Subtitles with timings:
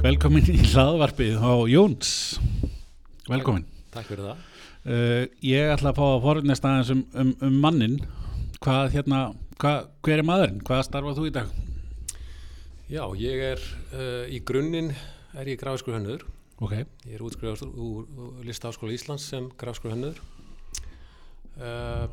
[0.00, 2.10] kærlega, velkomin í hlaðvarpið á Jóns
[3.28, 4.38] Velkomin Takk fyrir það.
[4.86, 7.98] uh, Ég ætla að fá að forðnast aðeins um, um, um mannin
[8.60, 9.20] Hvað hérna,
[9.60, 10.60] hvað, hver er maðurinn?
[10.64, 11.52] Hvað starfað þú í dag?
[12.90, 13.62] Já, ég er
[13.94, 14.90] uh, í grunninn
[15.38, 16.26] er ég grafiskur hönnur.
[16.60, 16.74] Ok,
[17.06, 20.18] Ég er útskrifast úr, úr Listaháskóla Íslands sem grafiskur hönnur.
[21.56, 22.10] Uh,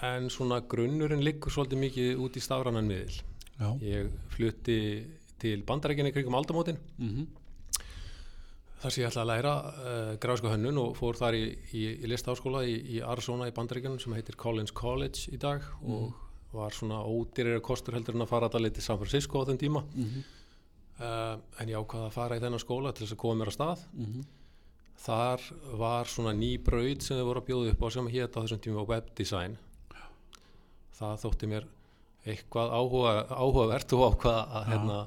[0.00, 3.18] en svona grunnurinn liggur svolítið mikið út í stafrannan miðil.
[3.58, 4.78] já Ég flutti
[5.42, 6.80] til bandarækjunni kringum aldamótin.
[6.98, 7.30] Mm
[8.82, 12.08] þar sem ég ætla að læra uh, grafisku hönnun og fór þar í, í, í
[12.10, 16.16] listaháskóla í, í Arizona í bandaríkjunum sem heitir Collins College í dag og
[16.52, 19.84] var svona ódýrari kostur heldur en að fara að til San Francisco á þenn tíma.
[19.94, 20.24] Mhm.
[20.98, 23.58] uh, en ég ákvaða að fara í þennan skóla til þess að koma mér að
[23.58, 23.84] stað.
[23.94, 24.26] Mhm.
[25.02, 25.40] þar
[25.78, 28.60] var svona ný braut sem þau voru að bjóða upp á sem hétt á þessum
[28.62, 29.56] tíma webdesign
[30.94, 31.66] það þótti mér
[32.22, 34.98] eitthvað áhuga, áhugavert og ákvaða að hérna,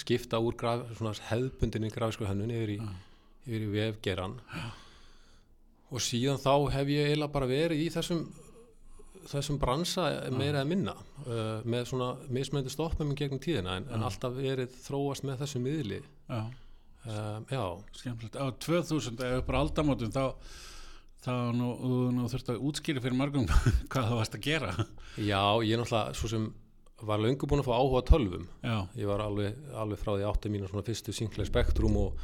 [0.00, 0.84] skipta úr graf,
[1.30, 2.78] hefðbundinni grafisku hönnun yfir í,
[3.46, 4.38] yfir í vefgeran.
[5.90, 8.24] Og síðan þá hef ég eiginlega bara verið í þessum
[9.28, 14.34] þessum bransa meira eða minna uh, með svona mismöndi stoppum gegnum tíðina en, en alltaf
[14.36, 16.00] verið þróast með þessum miðli.
[16.30, 16.40] Já,
[17.04, 17.62] um, já,
[18.00, 18.38] skemmtilegt.
[18.40, 20.24] Á 2000 eða upp á aldamótum þá
[21.20, 21.68] þá nú,
[22.16, 23.48] nú þurft að útskýra fyrir margum
[23.92, 24.72] hvað það varst að gera.
[25.18, 26.46] Já, ég er náttúrulega svo sem
[27.06, 28.46] var löngu búin að fá áhuga tölvum.
[28.62, 32.18] Já, ég var alveg, alveg frá því áttu mínu svona fyrstu Sinclair Spectrum og,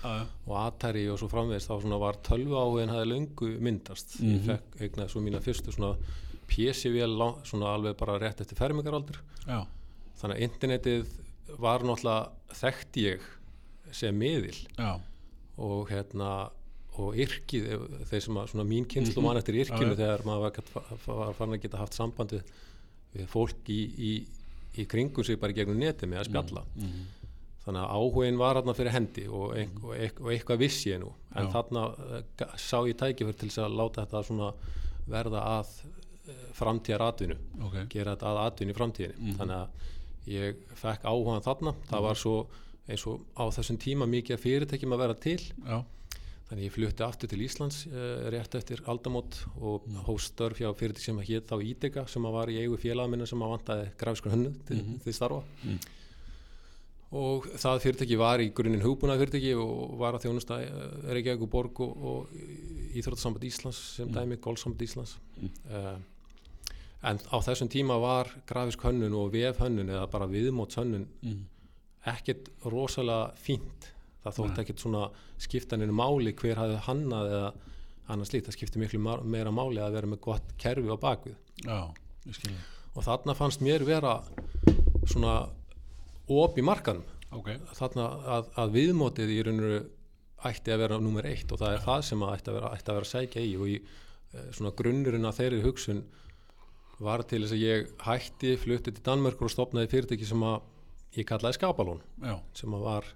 [0.46, 4.18] og Atari og svo framvegist þá svona var tölvu áhugin hafði löngu myndast.
[4.20, 4.46] Ég Mhm.
[4.50, 5.96] fekk eignaði svo mína fyrstu svona
[7.16, 9.16] lá- svona alveg bara rétt eftir fermingaraldur.
[9.46, 9.66] Já,
[10.20, 11.06] þannig að internetið
[11.58, 13.20] var náttúrulega þekkt ég
[13.92, 14.66] sem miðil.
[14.78, 15.00] Já,
[15.58, 16.50] og hérna
[16.98, 17.66] og yrkið,
[18.08, 19.22] þeir sem að svona mín kynslu Mhm.
[19.24, 22.30] mann eftir yrkinu þegar maður var, var farin að geta haft samband
[23.14, 24.26] við fólk í, í,
[24.76, 26.64] í kringum sig bara gegnum neti með að spjalla.
[26.76, 27.04] Mhm,
[27.66, 31.00] þannig að áhugin var þarna fyrir hendi og, ein, og, ein, og eitthvað vissi ég
[31.02, 31.12] nú.
[31.36, 31.86] En þarna
[32.18, 34.52] eh, sá ég tækifur til að láta þetta svona
[35.06, 35.72] verða að
[36.56, 37.74] framtíðar atvinnu ok.
[37.92, 39.18] gera þetta að atvinnu í framtíðinni.
[39.26, 39.36] Mhm.
[39.40, 39.68] þannig að
[40.26, 41.74] ég fekk áhugan þarna.
[41.90, 42.36] Það var svo
[42.86, 45.38] eins og á þessum tíma mikið af fyrirtækjum að vera til.
[45.66, 45.78] Já,
[46.48, 49.96] þannig ég flutti aftur til Íslands uh, rétt eftir aldamót og mm.
[50.06, 53.54] hófst störf hjá fyrirtæki sem hétt þá Ídega sem var í eigu félagamina sem að
[53.56, 54.98] vantaði grafiskur hönnu til, Mhm.
[55.04, 55.78] til starfa Mm.
[57.16, 61.80] og það fyrirtæki var í grunninn hugbúnað fyrirtæki og var að þjónusta uh, Reykjavík borg
[61.80, 62.26] og, og
[62.96, 64.14] Íþrótasamband Íslands sem Mm.
[64.14, 65.50] dæmi, Golfsamband Íslands Mm.
[65.70, 65.98] uh,
[67.02, 71.42] en á þessum tíma var grafisk hönnun og vef hönnun eða bara viðmóts hönnun mm,
[72.06, 73.90] ekkert rosalega fínt
[74.26, 74.60] það þótt Nei.
[74.64, 75.02] ekkert svona
[75.46, 77.50] skiptaninu máli hver hafði hannað eða
[78.12, 81.80] annars slíkt, það skipti miklu meira máli að vera með gott kerfi á bakvið já,
[82.94, 84.20] og þarna fannst mér vera
[85.06, 85.38] svona
[86.26, 87.04] op í markanum.
[87.36, 89.80] Ok, þarna að, að viðmótið í rauninu
[90.46, 92.92] ætti að vera nummer eitt og það er það sem að ætti að vera, ætti
[92.92, 93.52] að vera sækja í.
[93.58, 96.02] Og í eh, svona grunnurinn að þeirri hugsun
[97.02, 100.60] var til þess að ég hætti flutti til Danmörkur og stopnaði fyrirtæki sem að
[101.18, 103.10] ég kallaði Skapalón já, sem að var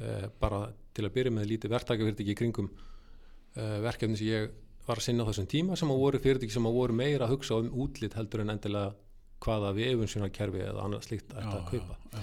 [0.00, 4.50] uh, bara til að byrja með lítið verktakafyrirtæki í kringum uh, verkefni sem ég
[4.86, 7.36] var að sinna á þessum tíma sem að voru fyrirtæki sem að voru meira að
[7.36, 8.94] hugsa um útlit heldur en endilega
[9.42, 11.98] hvaða vefunnsjónarkerfi eða annað slíkt ætti að kaupa.
[12.12, 12.22] já, já,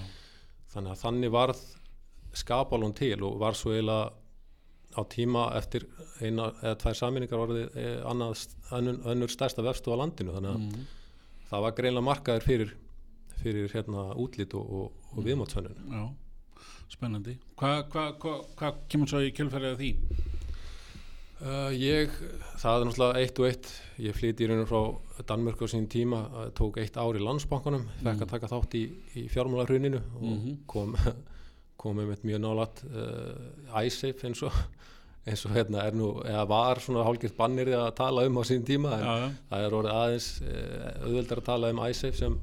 [0.74, 1.62] þannig að þannig varð
[2.40, 4.12] skapalón til og var svo eiginlega
[4.90, 5.86] á tíma eftir
[6.20, 10.34] eina eða tvær saminningar orðið eh, annað, önnur, önnur stærsta vefstu á landinu.
[10.34, 10.88] Þannig að mm,
[11.50, 12.72] það var greinlega markaður fyrir,
[13.38, 15.78] fyrir hérna útlit og, og, og viðmótshönnun.
[15.94, 16.02] Já
[16.90, 17.36] Spennandi.
[17.60, 19.90] Hvað hva, hva, hva kemur svo í kjölfærið af því?
[21.40, 22.12] Uh, ég,
[22.60, 23.68] það er náttúrulega eitt og eitt.
[24.04, 26.18] Ég flyti í rauninu frá Danmörku á sín tíma,
[26.58, 27.86] tók eitt ár í landsbankanum.
[28.02, 28.82] Fekk að taka þátt í,
[29.16, 30.58] í fjármálarhruninu og Mhm.
[30.68, 30.92] kom
[31.80, 34.52] kom með mitt mjög nálat uh, iSafe eins og
[35.30, 38.66] eins og hérna er nú, eða var svona hálfgeitt bannir að tala um á sín
[38.68, 42.36] tíma en Já, já, það er orðið aðeins uh, auðveldar að tala um iSafe sem,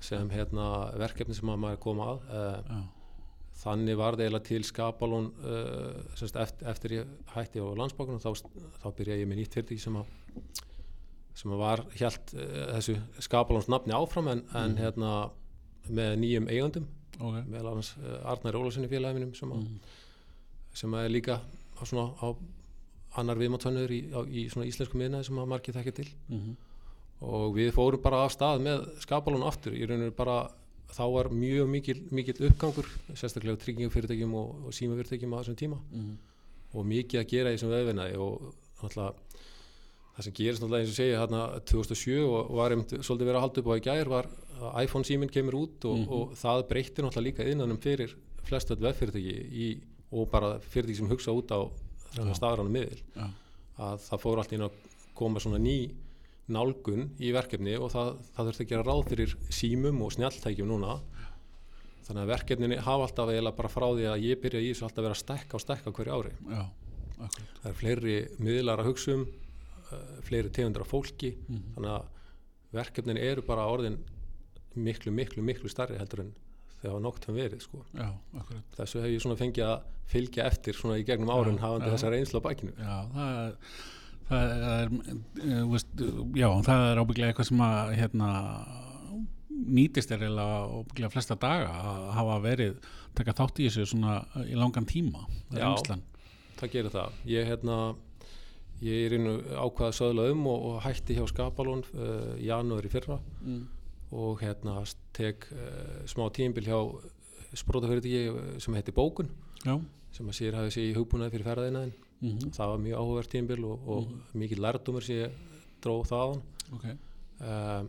[0.00, 0.70] sem hérna
[1.04, 2.80] verkefni sem að maður koma að uh, já,
[3.62, 8.32] þannig var það eiginlega til skapalón uh, semst eftir, eftir ég hætti á landsbókunum þá,
[8.82, 10.10] þá byrjaði ég með nýtt fyrirtæki sem að
[11.38, 15.12] sem var hjælt uh, þessu skapalóns nafni áfram en, en hérna
[15.88, 16.88] með nýjum eigundum
[17.18, 17.38] ok.
[17.46, 19.94] Meðal annars uh, Arnar Ólarssoni félagi mínum sem, að, mm,
[20.82, 22.26] sem er líka á svona á
[23.20, 26.08] annar viðmáttönnur í, í svona íslensku miðnaði sem að margir þekkja til.
[26.32, 26.54] Mm,
[27.28, 30.46] og við fórum bara af stað með skapalón aftur í rauninu bara
[30.92, 35.78] þá var mjög mikil, mikil uppgangur sérstaklega tryggingafyrirtækjum og, og símafyrirtækjum á þessum tíma.
[35.92, 36.16] Mm,
[36.74, 39.14] og mikið að gera í þessum veðvinnaði og náttúrulega
[40.12, 41.42] það sem gerist náttúrulega eins og segja hérna
[41.72, 44.28] 2007 og var einmitt svolítið verið að halda upp á í gær var
[44.62, 46.12] að iPhone síminn kemur út og, Mhm.
[46.12, 48.12] og það breytir náttúrulega líka innanum fyrir,
[48.44, 49.68] flest öll veffyrirtæki í,
[50.12, 51.60] og bara fyrirtæki sem hugsa út á
[52.36, 53.00] stafræna miðil.
[53.16, 53.30] Já,
[53.78, 54.70] að það fór allt inn að
[55.14, 55.90] koma svona ný
[56.54, 60.96] nálgun í verkefni og það, það þurfti að gera ráð fyrir símum og snjalltækjum núna
[62.06, 65.02] þannig að verkefnin hafa alltaf eiginlega bara frá því að ég byrja í þessu alltaf
[65.02, 66.62] að vera að stækka og stækka á hverju ári já,
[67.62, 71.62] það er fleiri miðlar að hugsa um uh, fleiri tegundur af fólki Mhm.
[71.76, 72.10] þannig að
[72.72, 73.98] verkefnin eru bara orðin
[74.74, 76.30] miklu, miklu, miklu starri heldur en
[76.82, 77.82] þegar nokkt hann verið sko.
[77.94, 78.08] Já,
[78.74, 81.92] þessu hef ég svona fengið að fylgja eftir svona í gegnum árin Já, hafandi já.
[81.94, 83.52] þessa reynslu á bækinu Já, það er,
[84.32, 84.92] það er,
[85.46, 86.04] uh, veist,
[86.38, 88.30] já, það er ábygglega eitthvað sem að, hérna,
[89.52, 92.78] nýtist er ábygglega flesta daga að hafa verið,
[93.18, 94.16] taka þátt í þessu svona
[94.48, 95.66] í langan tíma, Já.
[95.68, 96.02] reynslan.
[96.60, 97.76] það gerir það ég, hérna,
[98.82, 102.92] ég er innu ákvaða söðla um og, og hætti hjá Skapalón uh, í janúar í
[102.92, 103.66] fyrra Mm.
[104.12, 104.80] og hérna
[105.16, 106.78] tek uh, smá tímbil hjá
[107.58, 109.28] sprótafyrirtæki sem heitir Bókun
[109.64, 109.76] Já,
[110.14, 111.92] sem að sér hafði sig í hugbúnaði fyrir ferðaðinaðin
[112.22, 115.32] mm það var mjög áhugavert tímbil og, og mikið lærdumur sem ég
[115.82, 116.42] dró þaðan
[116.76, 116.84] ok,
[117.42, 117.88] um,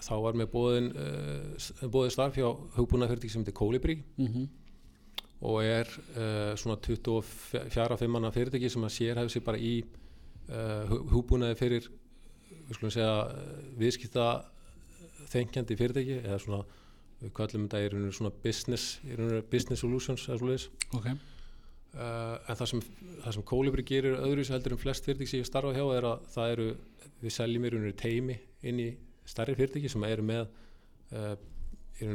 [0.00, 4.48] þá var mér bóðin uh, bóðið starf hjá hugbúnaðfyrirtæki sem heitir Kolibri mm
[5.40, 10.98] og er uh, svona 24-5 manna fyrirtæki sem að sér hefði sig bara í uh,
[11.08, 11.88] hugbúnaði fyrir
[12.50, 13.14] við skulum segja
[13.80, 14.26] viðskipta
[15.32, 16.60] þengjandi fyrirtæki eða svona
[17.20, 20.68] við kallum þetta í rauninu svona business, í rauninu business solutions eða svoleiðis.
[20.96, 21.08] Ok,
[21.90, 22.82] Uh, en það sem,
[23.24, 26.06] það sem Kolibri gerir öðru sem heldur en flest fyrirtæki sem ég starfa hjá er
[26.06, 26.66] að það eru,
[27.18, 28.36] við seljum í rauninu teimi
[28.70, 28.90] inn í
[29.26, 30.44] stærri fyrirtæki sem eru með
[31.18, 31.34] uh,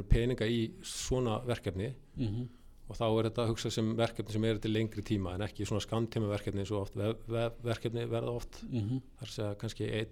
[0.10, 1.92] peninga í svona verkefni.
[2.20, 2.46] Mm
[2.86, 5.66] og þá er þetta að hugsa sem verkefni sem eru til lengri tíma en ekki
[5.66, 8.60] svona skamtíma verkefni eins og oft vef, vef, verkefni verða oft.
[8.70, 10.12] Mm þar að segja kannski einn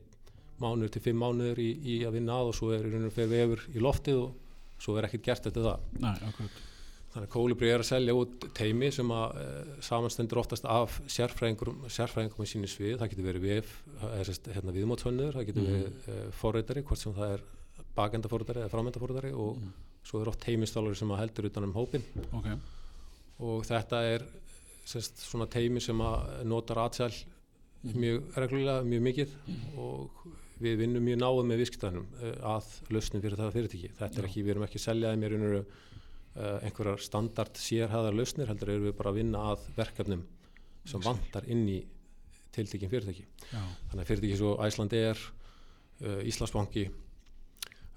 [0.64, 3.32] mánuður til fimm mánuður í, í að vinna að og svo er í rauninu fyrir
[3.34, 5.86] vefur í loftið og svo er ekkert gert eftir það.
[6.02, 6.58] Næ, akkurat,
[7.14, 9.48] Þannig að Kolibri er að selja út teimi sem að e,
[9.86, 13.74] samanstendur oftast af sérfræðingum, sérfræðingum í sínu svið, það getur verið við,
[14.56, 15.76] hérna, viðmótshönnur, það getur Mhm.
[15.76, 17.44] verið e, forreitari, hvort sem það er
[17.96, 19.74] bakendaforreitari eða framöndaforreitari og Mhm.
[20.04, 22.02] svo er oft teimistálari sem að heldur utan um hópin
[22.34, 22.48] ok,
[23.40, 24.26] og þetta er
[24.86, 27.14] semst, svona teimi sem að notar aðsæl
[27.84, 28.00] Mhm.
[28.00, 29.30] mjög reglulega, mjög mikið
[29.78, 30.10] og
[30.62, 32.06] við vinnum mjög náðum með viðskiptænum
[32.42, 33.92] að lausnum fyrir það fyrirtæki.
[34.00, 34.30] Þetta er Já.
[34.30, 35.66] ekki, við erum ekki að selja þeim í rauninu uh,
[36.36, 40.24] einhverjar standard sérhæðar lausnir, heldur erum við bara að vinna að verkefnum
[40.90, 41.80] sem vantar inn í
[42.54, 43.26] tiltekin fyrirtæki.
[43.52, 45.20] já, Þannig að fyrirtæki svo Æsland er,
[46.04, 46.88] uh, Íslandsbanki,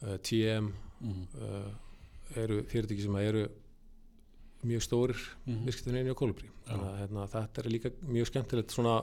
[0.03, 1.75] uh, TM mm uh,
[2.37, 3.45] eru fyrirtæki sem eru
[4.67, 6.49] mjög stórir viðskiptunni inn í Kolibri.
[6.67, 8.97] Þannig að hérna, þetta er líka mjög skemmtilegt svona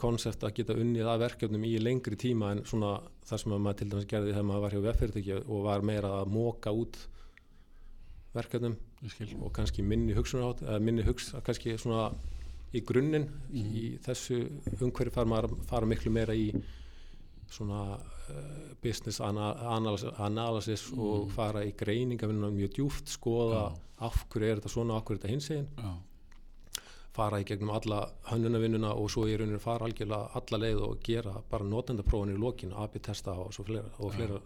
[0.00, 2.96] konsept að geta unnið að verkefnum í lengri tíma en svona
[3.28, 6.10] það sem að maður til dæmis gerði þegar maður var hjá veffyrirtæki og var meira
[6.18, 6.98] að móka út
[8.34, 8.76] verkefnum
[9.42, 12.12] og kannski minni hugsunarátt eða minni hugs kannski svona
[12.74, 13.72] í grunninn Mhm.
[13.74, 14.36] í þessu
[14.80, 16.52] umhverju fara fara miklu meira í
[17.50, 17.96] svona
[18.30, 21.30] uh, business ana analysis, analysis og Mhm.
[21.34, 23.78] fara í greiningavinnuna mjög djúft skoða Já.
[24.06, 25.96] af hverju er þetta svona, af hverju er þetta hinsegin já,
[27.12, 31.42] fara í gegnum alla hönnunavinnuna og svo í rauninu fara algjörlega alla leið og gera
[31.50, 34.40] bara notendaprófin í lokin, AB-testa og svo fleira, og fleira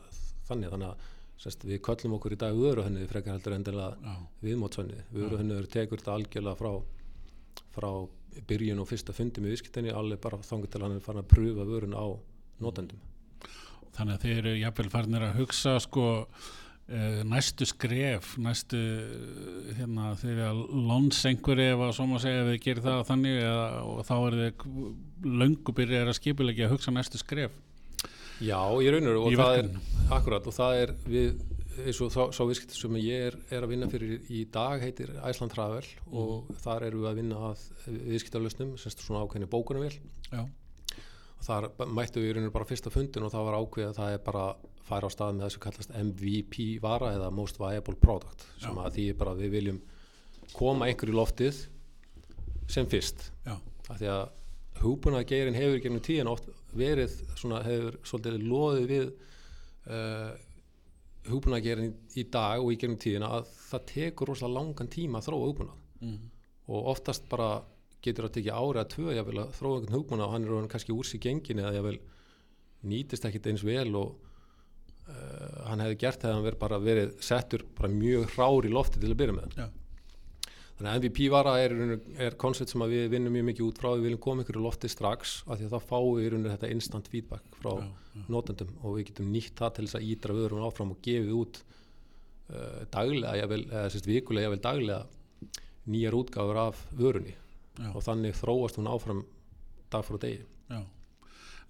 [0.49, 0.97] þannig þannig að
[1.41, 5.07] semst, við köllum okkur í dag vöruhönnuði frekar heldur endilega já, viðmótshönnuði.
[5.14, 6.73] Vöruhönnuður tekur þetta algjörlega frá
[7.75, 7.91] frá
[8.49, 11.67] byrjun og fyrsta fundi með viðskiptinni alveg bara þangur til hann er farin að pröfa
[11.69, 12.07] vörun á
[12.62, 13.00] notendum.
[13.95, 18.81] Þannig að þið eru jafnvel farnir að hugsa sko uh, næstu skref næstu
[19.79, 24.03] hérna þegar að ef að svo má segja ef þið gerir það þannig eða, og
[24.09, 24.67] þá er þið
[25.43, 27.55] löngu byrjar að skipulegja að hugsa næstu skref
[28.43, 29.69] Já, í rauninu og það er
[30.14, 31.29] Akkurat og það er við
[31.85, 35.11] eins og þá, sá viðskipti sem ég er, er að vinna fyrir í dag heitir
[35.26, 37.64] Iceland Travel og þar erum við að vinna að
[38.12, 39.97] viðskiptalösnum, semst svona ákveðni bókunarvél.
[40.31, 43.99] Já, og þar mættu við í rauninu bara fyrsta fundin og það var ákveð að
[43.99, 47.97] það er bara að fara á stað með þessu kallast MVP vara eða Most Viable
[48.00, 48.85] Product sem Já.
[48.85, 49.83] að því bara að við viljum
[50.55, 51.62] koma einhverju loftið
[52.71, 53.31] sem fyrst.
[53.45, 53.57] Já,
[53.88, 54.25] af því að
[54.85, 59.07] hugbúnaðgeirin hefur í gegnum tíðan oft verið svona hefur svolítið loðið við
[59.90, 60.33] uh,
[61.31, 65.28] hugbúnaðgeirin í, í dag og í gegnum tíðina að það tekur rosalega langan tíma að
[65.28, 65.78] þróa hugbúnað.
[66.04, 66.19] Mm,
[66.75, 67.49] og oftast bara
[68.04, 70.95] getur það tekið ári að tvö jafnvel að þróa einhvern hugbúnað og hann er kannski
[70.95, 71.97] úr sér gengin eða jafnvel
[72.85, 74.19] nýtist ekkit eins vel og
[75.09, 79.00] uh, hann hefði gert þegar hann verið bara verið settur bara mjög hrár í lofti
[79.00, 79.57] til að byrja með.
[79.57, 79.66] Já,
[80.75, 81.75] Þannig að MVP vara er,
[82.26, 84.90] er koncept sem við vinnum mjög mikið út frá, við viljum koma ykkur í lofti
[84.90, 87.85] strax af því að þá fáum við þetta instant feedback frá já,
[88.16, 91.37] já, notendum og við getum nýtt það til þess að ídra vörum áfram og gefið
[91.38, 95.62] út uh, daglega, jafnvel, eða sérst vikulega, jafnvel daglega
[95.95, 97.37] nýjar útgáfur af vörunni.
[97.75, 97.90] Já.
[97.90, 99.25] og þannig þróast hún áfram
[99.90, 100.45] dag frá degi.
[100.71, 100.83] Já,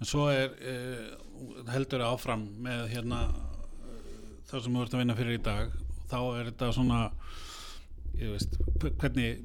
[0.00, 5.16] en svo er uh, heldur áfram með hérna uh, það sem þú ert að vinna
[5.18, 5.78] fyrir í dag.
[6.10, 7.00] Þá er þetta svona
[8.20, 9.40] ég veist, hve- hvernig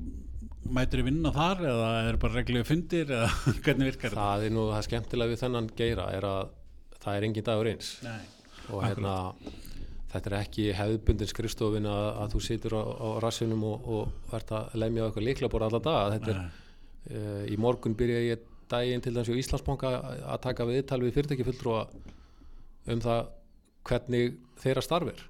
[0.70, 3.30] mætur í vinna þar eða er bara reglið fundir eða
[3.66, 4.26] hvernig virkar þetta?
[4.28, 6.52] Það er nú það skemmtilega við þennan geira er að
[7.00, 7.90] það er engin dagur eins.
[8.06, 8.20] Nei,
[8.70, 9.14] og hérna
[10.10, 14.54] þetta er ekki hefðbundin skrifstofin að, að þú situr á, á rassinum og, og ert
[14.58, 16.14] að lemja eitthvað líkla bara alla daga.
[16.18, 19.92] Þetta er, nei, uh, í morgun byrja ég daginn til dæmis á Íslandsbanka
[20.30, 21.84] að taka viðtal við fyrirtækifulltrúa
[22.94, 23.22] um það
[23.90, 25.24] hvernig þeirra starfir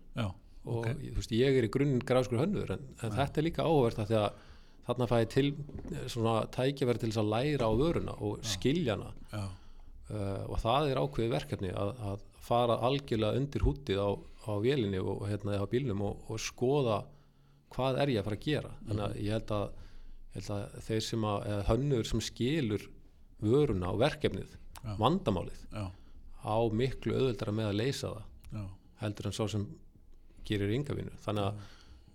[0.65, 0.87] og Ok.
[0.99, 4.17] þú veist, ég er í grunninn gráðskur hönnur en, en þetta er líka að því
[4.19, 4.29] að
[4.89, 9.13] þarna fæði til eh, svona tækjaverð til þess að læra á vöruna og skilja hana.
[10.09, 14.09] Uh, og það er ákveðið verkefni að, að fara algjörlega undir hútið á,
[14.49, 17.03] á vélinni og hérna á bílnum og, og skoða
[17.75, 18.71] hvað er ég að fara að gera.
[18.87, 19.67] Þannig að ég held að,
[20.33, 22.87] ég held að þeir sem að hönnur sem skilur
[23.45, 24.57] vöruna og verkefnið
[24.97, 25.85] vandamálið já,
[26.41, 28.65] á miklu auðveldara með að leysa það já,
[29.03, 29.65] heldur en svo sem
[30.49, 31.63] gerir yngavinu þannig að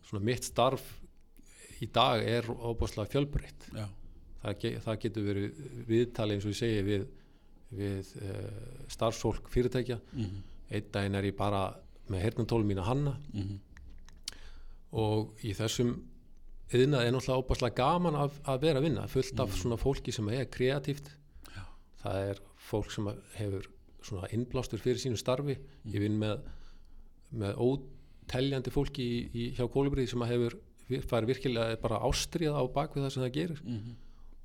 [0.08, 0.84] svona mitt starf
[1.82, 3.68] í dag er óbúslega fjölbreytt.
[4.44, 7.06] Það, það getur verið viðtali eins og ég segi við,
[7.74, 9.98] við uh, starfsfólk fyrirtækja.
[10.12, 10.42] Mhm,
[10.74, 11.66] einn daginn er ég bara
[12.12, 13.14] með hernantólum mína hanna.
[13.32, 13.60] Mhm,
[15.00, 15.94] og í þessum
[16.74, 20.28] yðnað er náttúrulega óbúslega gaman að, að vera að vinna fullt af svona fólki sem
[20.32, 21.10] er kreatíft.
[21.54, 21.64] Já.
[22.02, 23.66] það er fólk sem hefur
[24.04, 25.56] svona innblástur fyrir sínu starfi.
[25.88, 26.44] Ég vinn með,
[27.32, 27.60] með
[28.25, 30.57] óteljandi fólki í, í, hjá kólubrið sem að hefur
[31.09, 33.61] fær virkilega bara ástriða á bakvið það sem það gerir.
[33.64, 33.95] Mhm,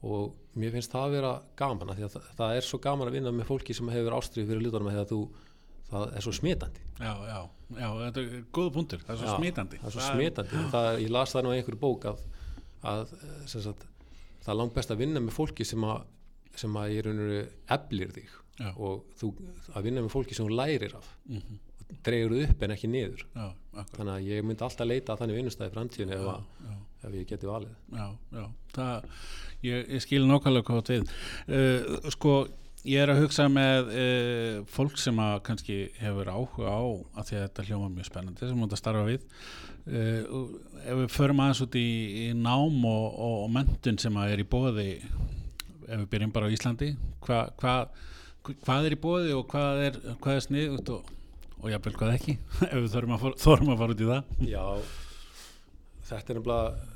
[0.09, 3.31] og mér finnst það að vera gaman að það, það er svo gaman að vinna
[3.35, 5.19] með fólki sem hefur ástrið fyrir lutunum þegar þú
[5.89, 6.83] það er svo smitandi.
[6.99, 7.39] Já, já,
[7.75, 9.79] já, þetta er góða punktur, það er svo Já, smitandi.
[9.81, 10.63] það er svo smitandi.
[10.71, 12.21] Það er, ég las það nú einhverju bók að,
[12.93, 13.15] að
[13.49, 13.87] sagt,
[14.45, 16.05] það er langt best að vinna með fólki sem að
[16.59, 17.41] sem að ég rauninu
[17.75, 18.29] eflir þig.
[18.59, 18.73] Já.
[18.75, 19.29] og þú,
[19.71, 21.05] að vinna með fólki sem þú lærir af.
[21.31, 21.59] Mhm,
[22.05, 23.25] dregur upp en ekki niður.
[23.33, 23.49] Já,
[23.95, 26.71] þannig að ég myndi alltaf leita að þannig vinnustæði framtíðin ef,
[27.07, 27.75] ef ég geti valið.
[27.95, 29.11] Já, já, það
[29.65, 31.13] ég, ég skil hvað þú við.
[31.47, 32.35] Uh, sko,
[32.87, 37.39] ég er að hugsa með uh, fólk sem að kannski hefur áhuga á að því
[37.39, 39.25] að þetta hljóma mjög spennandi sem að starfa við.
[39.89, 40.45] Uh,
[40.85, 41.89] ef við förum aðeins út í,
[42.27, 44.89] í nám og, og, og mentun sem að er í bóði
[45.89, 46.89] ef við byrjum bara á Íslandi
[47.25, 47.75] hva, hva,
[48.45, 51.09] hvað er í bóði og hvað er, hvað er sniðugt og,
[51.59, 52.35] og jafnvel hvað ekki
[52.71, 54.31] ef við þurfum að, fara- að fara út í það.
[54.49, 54.65] Já,
[56.09, 56.87] þetta er nefnilega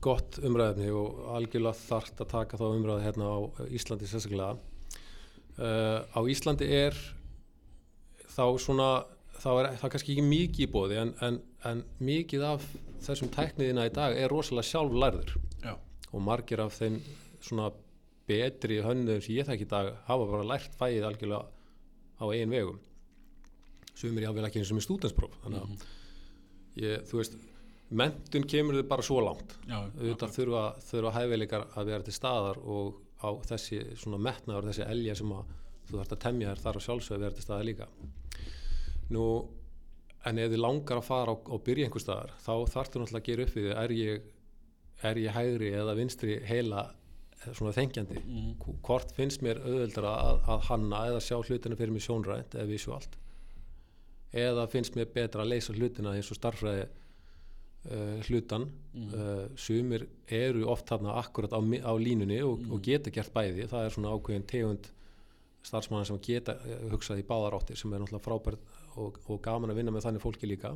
[0.00, 4.54] gott umræðefni og algjörlega þarft að taka þá umræði hérna á Íslandi sérstaklega.
[5.60, 6.96] Uh, á Íslandi er
[8.30, 8.86] þá svona,
[9.42, 12.64] þá er það kannski ekki mikið í bóði en, en, en mikið af
[13.04, 15.34] þessum tækniðina í dag er rosalega sjálflærður
[15.64, 15.74] já,
[16.12, 17.00] og margir af þeim
[17.44, 17.70] svona
[18.30, 21.44] betri hönnuðum sem ég þekki í dag hafa bara lært fæið algjörlega
[22.20, 22.78] á eigin vegum
[24.00, 25.86] sumir jáfnvel ekki eins og með stúdenspróf þannig að
[26.84, 27.38] ég, þú veist
[28.00, 29.54] mentun kemur þau bara svo langt.
[29.98, 35.16] Auðvitað þurfa, þurfa hæfileikar að vera til staðar og á þessi svona metnaður, þessi elja
[35.18, 35.48] sem að
[35.90, 37.88] þú þarft að temja þér þar að sjálfsögðu að vera til staðar líka.
[39.10, 39.24] Nú
[40.30, 43.28] en ef þið langar að fara og, og byrja einhver staðar þá þarftu náttúrulega að
[43.30, 44.26] gera upp við er ég,
[45.10, 48.20] er ég hægri eða vinstri heila eh, svona þengjandi?
[48.22, 48.50] Mhm.
[48.62, 52.68] Hv- hvort finnst mér auðveldara að, að hanna eða sjá hlutina fyrir mig sjónrænt eða
[52.70, 53.16] visuált
[54.32, 60.66] eða finnst mér betra að leysa hlutina eins og starffræði uh, hlutan uh, sumir eru
[60.70, 63.68] oft þarna akkurat á, á línunni og, og geta gert bæði.
[63.70, 64.90] Það er svona ákveðin tegund
[65.66, 69.72] starfsmanna sem geta uh, hugsað í báðar áttir sem er náttúrulega frábært og, og gaman
[69.72, 70.74] að vinna með þannig fólki líka.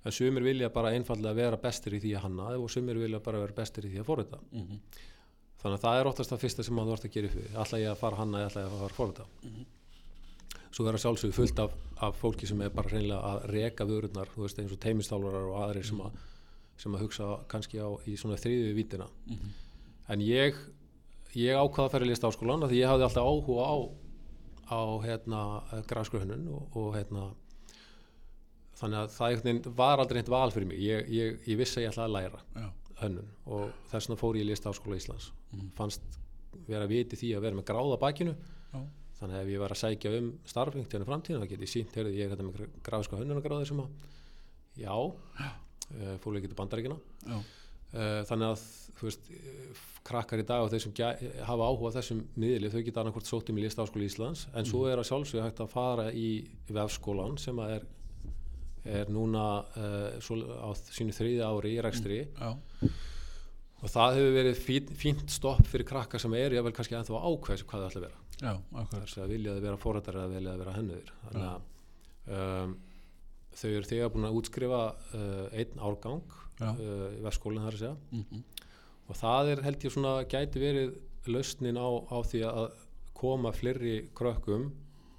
[0.00, 3.42] En sumir vilja bara einfallega vera bestir í því að hanna og sumir vilja bara
[3.42, 4.40] vera bestir í því að forrita.
[4.56, 4.78] Mhm.
[5.60, 7.80] þannig að það er oftast það fyrsta sem að þú ert að gera upp ætla
[7.82, 9.26] ég að fara hanna eða ætla ég að fara forrita
[10.70, 14.30] svo er að sjálfsögðu fullt af, af fólki sem er bara reynilega að reka vörurnar
[14.34, 16.20] þú veist eins og teimistálvarar og aðrir sem að,
[16.80, 19.08] sem að hugsa kannski á í svona þriðju vítina
[20.10, 20.58] en ég
[21.38, 23.76] ég ákvaða að fara í lista áskólan því ég hafði alltaf áhuga á
[24.70, 25.40] á hérna
[25.90, 27.30] græskuhönnun og, og hérna
[28.78, 30.80] þannig að það var aldrei eitt val fyrir mig.
[30.80, 32.68] Ég, ég, ég vissi að ég ætlaði að læra já,
[33.02, 35.30] hönnun og þess vegna fór ég í lista áskóla Íslands
[35.76, 36.18] fannst
[36.68, 38.36] vera viti því að vera með gráða bakinu.
[38.70, 38.80] Já,
[39.20, 41.72] þannig að ef ég var að sækja um starfing til henni framtíðin þá get ég
[41.72, 43.88] sínt, heyrðu, ég er þetta með gráðska hönnunagráði sem að
[44.80, 44.94] já,
[46.22, 48.64] fór ekki til bandaríkina já, uh, þannig að
[49.00, 50.98] þú veist, eh, krakkar í dag og þeir sem
[51.46, 54.46] hafa áhuga þessum miðli, þau geta annarkvort sótt um í lista áskóla Íslands.
[54.56, 56.28] En svo er að sjálfsögðu hægt að fara í
[56.68, 57.86] vefskólan sem að er
[58.84, 59.44] er núna
[59.76, 62.20] uh, svo, á sínu þriðja ári í rekstri.
[62.32, 62.54] Já,
[63.80, 67.22] og það hefur verið fín, fínt stopp fyrir krakka sem eru jável kannski ennþá
[67.56, 68.22] sig hvað það ætla að vera.
[68.40, 68.54] Já,
[68.92, 72.74] þess að vilja þau vera fórættar eða vilja þau vera hennuður þannig að um,
[73.60, 77.96] þau eru þegar búin að útskrifa uh, einn árgang uh, í vestskólinn þar að segja.
[78.14, 78.44] Mm
[79.10, 80.92] og það er held ég svona gæti verið
[81.30, 82.68] lausnin á, á því að
[83.18, 84.70] koma fleiri krökkum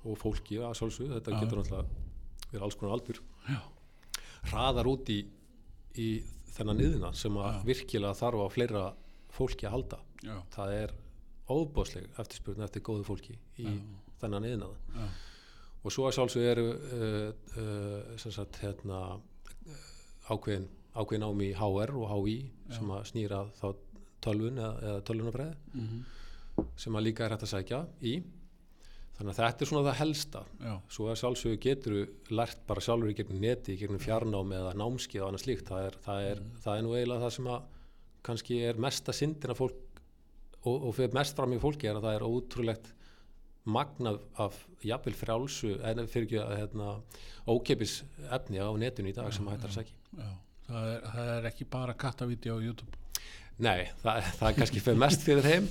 [0.08, 1.39] og fólki að sjálfsög, þetta Já.
[1.44, 3.20] getur náttúrulega verið alls konar aldur.
[4.50, 5.20] Hraðar út í,
[6.01, 6.08] í
[6.55, 8.84] þennan yðna sem að virkilega þarf á fleira
[9.31, 10.00] fólki að halda.
[10.22, 10.93] Já, það er
[11.51, 13.77] óbóðsleg eftirspurn eftir góðu fólki í Já.
[14.22, 15.08] þennan yðnaða já,
[15.81, 19.81] og svo að sjálfsög eru uh, uh, sem sagt hérna uh,
[20.31, 22.38] ákveðin, ákveðin ámi í HR og HI
[22.72, 23.67] sem að snýra þá
[24.22, 26.01] tölvun eða, eða tölvunafræði mm
[26.77, 28.15] sem að líka er hægt að sækja í
[29.22, 30.42] þannig að þetta er svona það helsta.
[30.62, 31.98] Já, svo að sjálfsög getur
[32.34, 35.88] lært bara sjálfur í gegnum neti, í gegnum fjarnám eða námskið og annað slíkt, það
[35.88, 37.68] er, það er, það er nú eiginlega það sem að
[38.28, 40.01] kannski er mesta syndin af fólk
[40.62, 42.92] og, og fyrir mest fram í fólki er að það er ótrúlegt
[43.72, 46.96] magna af jafnvel frjálsu en fyrir ekki að hérna,
[47.50, 48.00] ókeipis
[48.34, 50.32] efni á netinu í dag sem hættar að já.
[50.66, 53.00] Það, er, það er ekki bara kattavídeó á YouTube
[53.61, 55.65] Nei, það, það er kannski fyrir mest fyrir þeim.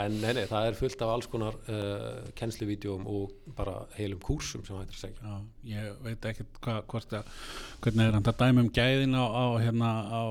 [0.00, 4.62] En nei, nei, það er fullt af alls konar uh, kennsluvídeóm og bara heilum kúrsum
[4.64, 5.18] sem hættar að segja.
[5.20, 7.32] Já, ég veit ekkert hva, hvort að
[7.84, 10.22] hvernig er að dæmi um gæðin á, á, hérna, á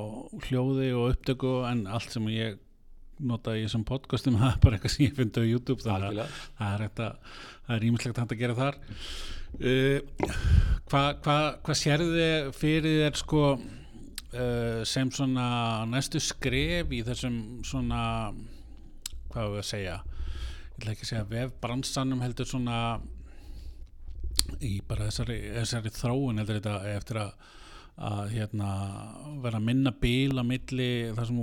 [0.47, 2.57] hljóði og upptöku en allt sem ég
[3.17, 6.35] nota í þessum podcastum það er bara eitthvað sem ég fyndi á YouTube þannig að
[6.57, 7.11] það er, þetta,
[7.67, 8.81] það er ímislegt hægt að gera þar.
[9.61, 10.31] Uh,
[10.89, 13.43] hvað hva, hva sérðu þið fyrir þér sko
[14.33, 15.47] uh, sem svona
[15.89, 18.01] næstu skref í þessum svona
[19.31, 22.79] hvað við að segja ég ætla ekki að segja vefbransanum heldur svona
[24.63, 27.31] í bara þessari, þessari þróun heldur þetta eftir að
[27.97, 28.71] að hérna
[29.41, 31.39] vera minna bíl á milli þar sem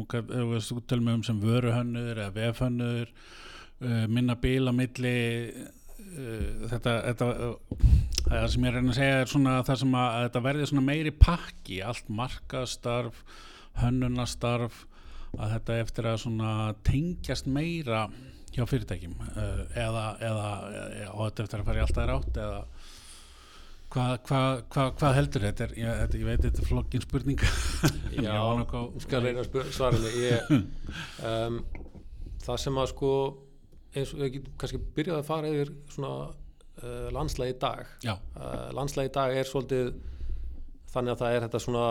[0.79, 5.17] við tölum um sem vöruhönnur eða vefhönnur uh, minna bíl á milli
[6.71, 7.87] þetta, þetta uh,
[8.25, 10.87] það sem ég reyna að segja er svona það sem að, að þetta verði svona
[10.89, 13.23] meiri pakki allt markastarf
[13.83, 14.85] hönnunastarf
[15.35, 16.51] að þetta eftir að svona
[16.87, 18.05] tengjast meira
[18.55, 22.61] hjá fyrirtækjum uh, eða, eða, eða og þetta eftir að fara í alltaf rátt eða
[23.95, 24.43] hvað hva,
[24.75, 25.69] hva, hva heldur þetta?
[25.69, 27.45] Er, ég, þetta, ég veit þetta er flokkin spurning.
[28.27, 30.01] Já, ég skal reyna að svara
[31.31, 31.61] um,
[32.45, 33.13] það sem að sko
[33.95, 37.95] eins og við getum kannski byrjað að fara yfir svona uh, landslægi í dag.
[38.35, 39.95] Uh, landslægi í dag er svolítið
[40.95, 41.87] þannig að það er þetta svona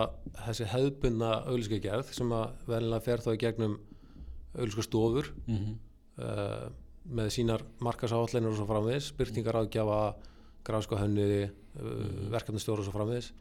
[0.46, 3.80] þessi hefðbundna auðlýskagerð sem að verðinlega fer þá í gegnum
[4.54, 5.74] auðlýskastofur mm
[6.22, 6.70] uh,
[7.14, 9.98] með sínar markasáallinur og svo framvegis, byrtingar ágjafa
[10.64, 13.32] gráska hönniði, uh, verkefnastjóra og svo framvegis.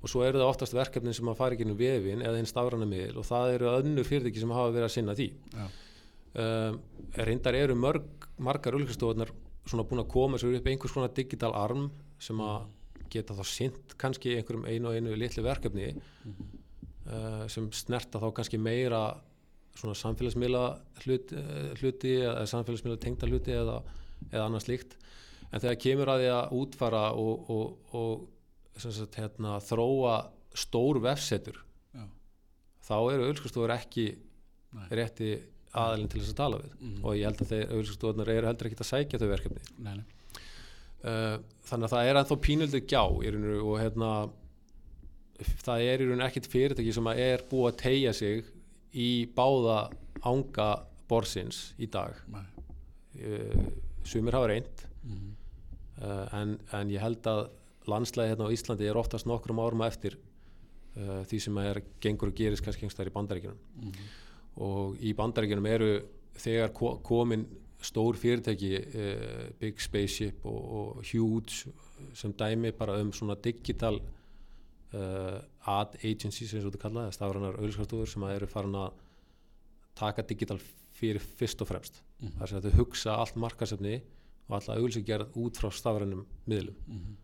[0.00, 3.20] Og svo eru það oftast verkefnin sem að fara í vefin eða hinn stafrana miðl
[3.20, 5.28] og það eru önnur fyrirtæki sem hafa verið að sinna því.
[5.52, 5.66] Já,
[6.36, 6.78] um,
[7.16, 9.32] reyndar eru mörg, margar auðlýskastofunar
[9.66, 11.88] svona búin að koma sér upp einhvers konar digital arm
[12.22, 12.66] sem að
[13.12, 18.60] geta þá sint kannski einhverjum einu og einu litlu verkefni uh, sem snerta þá kannski
[18.60, 19.08] meira
[19.76, 20.62] svona samfélagsmiðla
[21.04, 21.40] hluti,
[21.80, 23.80] hluti eða samfélagsmiðla tengda hluti eða,
[24.30, 24.96] eða annað slíkt
[25.50, 30.16] en þegar kemur að því að útfara og, og, og sagt, hérna, þróa
[30.56, 31.60] stór vefsetur
[31.92, 32.06] já,
[32.88, 34.06] þá eru auðlýskastofur ekki
[34.76, 34.88] Nei.
[34.98, 35.30] rétti
[35.76, 36.72] aðalinn til þess að tala við.
[36.80, 37.04] Mhm.
[37.04, 39.62] og ég held að þeir auðlýskastofurnar eru heldur ekki að sækja þau verkefni.
[39.78, 40.04] Nei, nei,
[41.04, 44.10] uh, þannig að það er ennþá pínöldu gjá rauninu og hérna
[45.62, 48.44] það er í rauninu ekkit fyrirtæki sem að er búið að tegja sig
[48.96, 49.80] í báða
[50.24, 50.70] ánga
[51.08, 52.16] borsins í dag.
[53.16, 53.66] Uh,
[54.04, 55.34] sumir hafa reynd Mm
[56.02, 57.46] uh, en, en ég held að
[57.86, 60.18] landslæði hérna á Íslandi er oftast nokkrum árum eftir
[60.96, 63.58] því sem er gengur og gerist kannski einhverstaðar í bandaríkjunum.
[63.76, 64.06] Mhm.
[64.56, 65.90] Og í bandaríkjunum eru
[66.36, 67.46] þegar ko komin
[67.86, 71.72] stór fyrirtæki uh, Big Spaceship og, og Huge
[72.16, 78.06] sem dæmi bara um svona digital uh, ad agencies eins og þetta kallaði, stafranar auðvitað
[78.10, 78.96] sem eru farin að
[79.96, 80.58] taka digital
[80.96, 82.32] fyrir fyrst og fremst Mhm.
[82.38, 83.94] þar sem þau hugsa allt markasefni
[84.48, 87.16] og alltaf auðvitað gerð út frá stafrænum miðlum Mhm.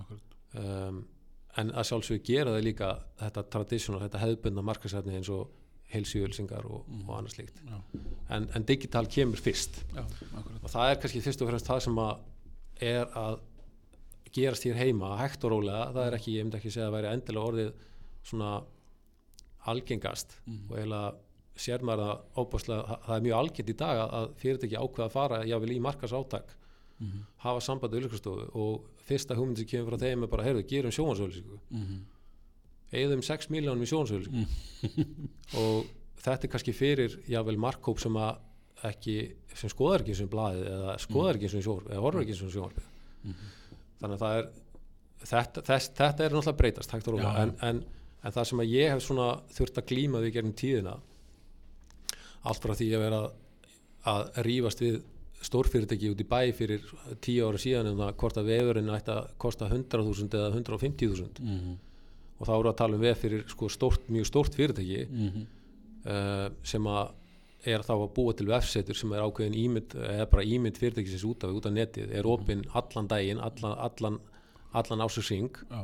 [0.00, 1.02] akkurat um,
[1.58, 2.88] en að sjálfsögur gera þau líka
[3.20, 5.50] þetta traditional, þetta hefðbundna markasefni eins og
[5.92, 7.62] heilsjöulsingar og, og annað slíkt.
[7.66, 7.78] Já,
[8.36, 9.80] en, en digital kemur fyrst.
[9.94, 10.04] Já,
[10.62, 12.18] og það er kannski fyrst og fremst það sem að
[12.80, 13.40] er að
[14.32, 17.10] gerast hér heima hægt og rólega, það er ekki, ég myndi ekki segja að væri
[17.10, 17.72] endilega orðið
[18.30, 18.52] svona
[19.70, 20.36] algengast.
[20.46, 20.70] Mhm.
[20.70, 21.10] og eiginlega
[21.60, 25.40] sér maður að óbáslega, það er mjög algengt í dag að- fyrirtæki ákveða að fara
[25.44, 26.54] jáfnvel í markas átak
[27.00, 27.20] Mhm.
[27.38, 30.90] hafa samband við auðlýsingastofu og fyrsta hugmynd sem kemur frá þeim er bara, heyrðu, gerum
[30.90, 32.00] sjónvarsauðlýsingu Mhm.
[32.92, 34.46] Eigðum 6 miljónum í sjónvarsauðlýsingu
[35.62, 35.90] og
[36.24, 38.40] þetta er kannski fyrir jável markkóp sem að
[38.90, 39.14] ekki,
[39.54, 42.80] sem skoðar ekki sem blaðið eða skoðar ekki sem sjónvarp eða horfur ekki sem sjónvarp
[44.00, 44.50] þannig að það er
[45.30, 47.42] þetta, þess, þetta er náttúrulega breytast Já.
[47.44, 47.82] en, en,
[48.24, 50.94] en það sem að ég hef svona þurft að glíma við gerum tíðina
[52.48, 53.20] allt frá því að vera
[54.10, 55.00] að rífast við
[55.44, 56.82] stórfyrirtæki út í bæ fyrir
[57.24, 61.78] tíu ára síðan um að hvort að vefurinn ætti að kosta 100.000 eða 150.000 Mhm.
[62.40, 65.46] Og þá eru að tala um vef fyrir sko stórt, mjög stórt fyrirtæki Mhm.
[66.06, 67.12] uh, sem að
[67.68, 71.44] er þá að búa til vefsetur sem er ákveðin ímynd eða bara ímynd fyrirtækisins út
[71.44, 74.16] af, út af netið er opinn allan daginn, allan, allan,
[74.72, 75.82] allan ásöksing Já.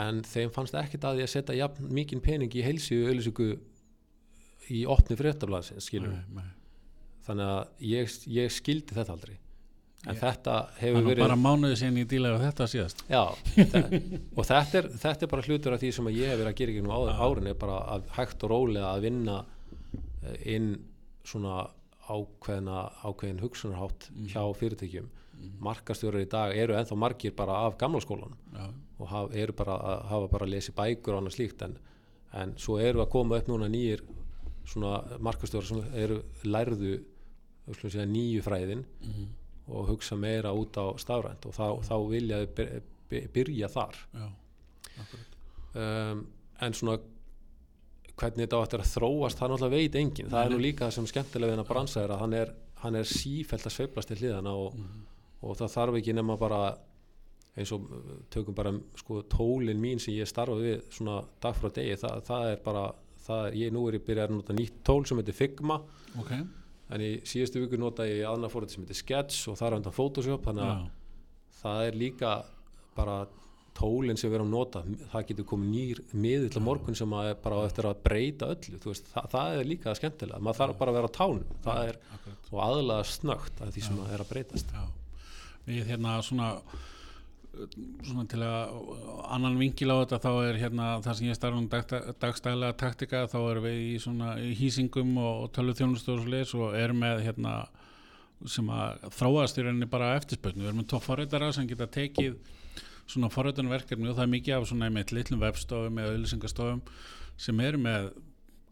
[0.00, 3.50] en þeim fannst ekkert að því að setja jafn mikinn pening í heilsíu auðlýsingu
[4.70, 6.48] í opni fréttablasins skilur Nei, nei.
[7.26, 9.36] þannig að ég, ég skildi þetta aldrei
[10.06, 10.20] en Já.
[10.20, 13.22] þetta hefur er verið bara mánuði ég dílaði við þetta síðast Já,
[13.72, 16.58] þe- og þetta er, þetta er bara hlutur af því sem ég hef verið að
[16.60, 16.92] gera ekki nú
[17.26, 19.38] árin er bara að hægt og rólega að vinna
[20.22, 20.68] eh, inn
[21.26, 21.56] svona
[22.08, 24.28] ákveðna ákveðin hugsunarhátt Mhm.
[24.32, 25.08] hjá fyrirtækjum
[25.62, 28.70] markastjórar í dag eru ennþá margir bara af gamla skólan Já.
[28.98, 31.76] og haf, eru bara að hafa bara að lesi bækur og annað slíkt en,
[32.32, 34.00] en svo eru að koma upp núna nýjir
[34.68, 37.00] svona markastjórar sem eru lærðu
[38.08, 39.28] nýju fræðin Mhm.
[39.68, 43.94] Og hugsa meira út á stafrænt og þá, þá vilja þau byr- by- byrja þar
[44.14, 44.28] Já.
[45.78, 46.26] Um,
[46.64, 46.96] en svona
[48.18, 50.94] hvernig þetta á eftir að þróast það náttúrulega veit enginn, það er nú líka það
[50.96, 52.52] sem skemmtilega við hennar bransa er að hann er,
[52.82, 55.02] hann er sífælt að sveiflast til hliðana og, Mhm.
[55.42, 56.62] og það þarf ekki nema bara
[57.58, 61.68] eins og uh, tökum bara sko, tólin mín sem ég starfa við svona dag frá
[61.74, 62.84] degi, það, það er bara
[63.28, 65.80] það er, ég nú er ég byrjað að nota nýtt tól sem heitir Figma,
[66.18, 66.32] Ok.
[66.94, 69.96] En í síðustu viku nota ég aðna fórið sem heitir Sketch og það er undan
[69.96, 70.86] Photoshop, þannig að
[71.58, 72.32] það er líka
[72.98, 73.18] bara
[73.78, 74.82] tólinn sem við erum að nota.
[75.12, 78.80] Það getur komið nýr miðill á morgun sem að bara eftir að breyta öllu.
[78.84, 80.42] Veist, það, það er líka skemmtilega.
[80.42, 81.56] Maður þarf bara að vera á tánum.
[81.66, 82.00] Það er,
[82.50, 84.74] og aðlaða snögt að því sem að er að breytast.
[84.74, 84.86] Já.
[85.68, 86.50] Við hérna svona
[88.06, 88.76] svona til að
[89.34, 93.24] annan vingil á þetta þá er hérna það sem ég starfa um dag, dagstælega taktika
[93.30, 96.22] þá erum við í svona í hýsingum og, og tölu þjónustur
[96.60, 97.56] og erum með hérna
[98.46, 102.38] sem að þróast í rauninni bara eftirspötnu við erum með tvo forrættara sem geta tekið
[103.08, 106.82] svona forrættunverkefni og það er mikið af svona með litlum webstofum eða auðlýsingastofum
[107.40, 108.10] sem eru með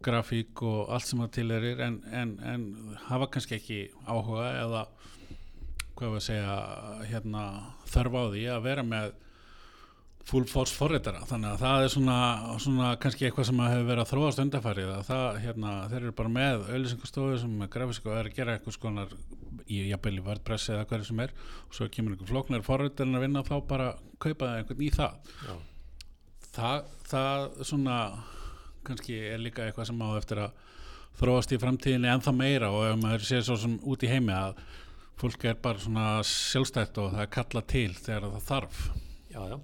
[0.05, 2.67] grafík og allt sem það til er en, en, en
[3.09, 4.83] hafa kannski ekki áhuga eða
[5.97, 6.57] hvað við að segja
[7.11, 7.45] hérna,
[7.93, 9.15] þörf á því að vera með
[10.27, 12.19] full force forritara þannig að það er svona,
[12.63, 16.33] svona kannski eitthvað sem hefur verið að þróast undarfærið að það, hérna, þeir eru bara
[16.35, 19.15] með auðlýsingastofu sem er grafísk og er að gera eitthvað skonar
[19.71, 23.27] í jafnvel í WordPress eða hverju sem er og svo kemur einhver flóknar forritarinn að
[23.27, 23.89] vinna þá bara
[24.23, 25.55] kaupa það einhvern í það Já.
[26.59, 28.01] það, það svona
[28.87, 30.65] kannski er líka eitthvað sem á eftir að
[31.21, 34.59] þróast í framtíðinni ennþá meira og ef maður sé svo sem út í heimi að
[35.21, 38.83] fólk er bara svona sjálfstætt og það er kalla til þegar það þarf.
[39.33, 39.59] Já, já.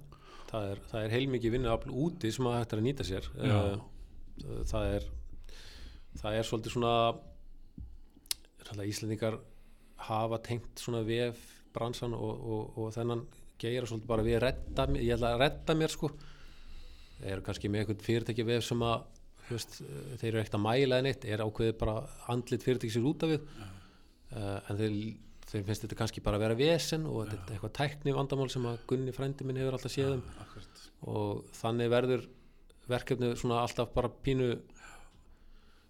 [0.53, 3.29] Það, er, það er heilmikið vinnuafl úti sem að hægt er að nýta sér.
[3.41, 5.07] Eh, það er
[6.21, 6.93] það er svolítið svona
[8.83, 9.37] Íslendingar
[10.07, 11.41] hafa tengt svona vef
[11.73, 13.25] bransan og, og, og þennan
[13.61, 16.09] geira svolítið bara við mér, ég ætla að redda mér sko.
[17.23, 19.05] Eru kannski með eitthvað fyrirtæki vef sem að
[19.49, 21.95] veist, eh, þeir eru ekkert að mæla en eitt er ákveðið bara
[22.33, 23.45] andlit fyrirtæki sér út af við.
[24.33, 24.93] Uh, en þeir,
[25.53, 28.65] þeir finnst þetta kannski bara að vera vesen og þetta er eitthvað tækni vandamál sem
[28.69, 30.23] að Gunni frændi minn hefur alltaf séð um.
[30.41, 30.85] Akkurat.
[31.13, 32.25] og þannig verður
[32.89, 34.49] verkefnið svona alltaf bara pínu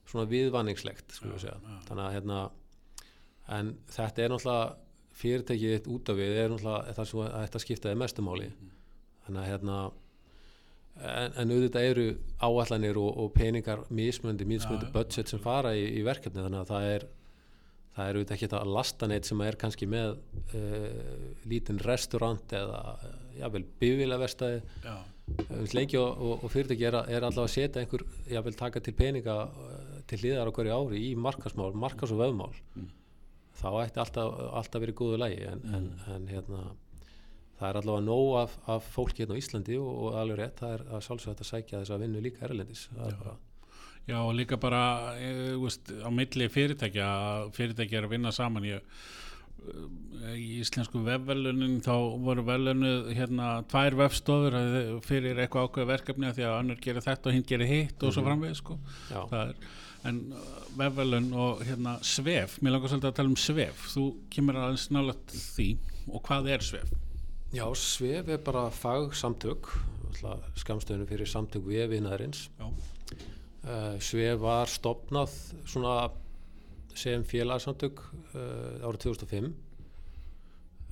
[0.10, 1.80] svona viðvanningslegt skulum við segja.
[1.88, 2.40] þannig að hérna
[3.58, 4.70] en þetta er náttúrulega
[5.14, 8.52] fyrirtækið þitt út af við er náttúrulega það sem þetta skiptaði mestumáli
[9.26, 9.80] þannig að hérna
[11.00, 12.08] en, en auðvitað eru
[12.44, 16.90] áallanir og, og peningar mismöndi, mismöndi budget sem fara í, í verkefni þannig að það
[16.92, 17.08] er
[17.96, 20.16] það er auðvitað ekki þetta að lasta neitt sem er kannski með
[20.58, 26.98] uh, lítinn restaurant eða uh, jável bifílaverstaði Já, uh, lengi og, og, og fyrirtæki er,
[27.02, 29.38] að- er alltaf að setja einhver, jável taka til peninga
[30.10, 32.90] til hliðar á hverju ári í markasmál, markas og vöfmál Mm.
[33.62, 36.14] þá ætti alltaf, alltaf verið góðu lægi en, en, Mm.
[36.16, 36.62] en hérna
[37.60, 40.74] það er allavega nóg af, af fólki hérna á Íslandi og, og alveg rétt, það
[40.74, 42.88] er að sjálfsögða að sækja þess að vinnu líka erlendis.
[42.98, 43.36] Það er bara,
[44.04, 47.10] Já, og líka bara e, veist, á milli fyrirtækja
[47.56, 48.66] fyrirtækja er að vinna saman.
[48.68, 51.94] Ég uh, í íslensku vefvelunin þá
[52.26, 57.32] voru velunu hérna tvær vefstofur eh, fyrir eitthvað ákveð verkefni því að annur gerir þetta
[57.32, 58.78] og hinn gerir hitt og svo framvegð sko.
[59.08, 59.22] Já.
[59.32, 59.72] það er,
[60.10, 60.20] en
[60.82, 63.88] vefvelun og hérna svef, mér langar svolítið að tala um svef.
[63.94, 65.70] Þú kemur aðeins nálægt því.
[66.12, 66.92] Og hvað er svef?
[67.56, 69.72] Já, svef er bara fagsamtök
[70.60, 72.50] skamstöðinu fyrir samtök vefiðnaðarins.
[72.60, 72.68] Já,
[73.64, 75.34] uh, svef var stopnað
[76.94, 78.02] sem félagsamtök
[78.36, 79.50] uh, árið 2005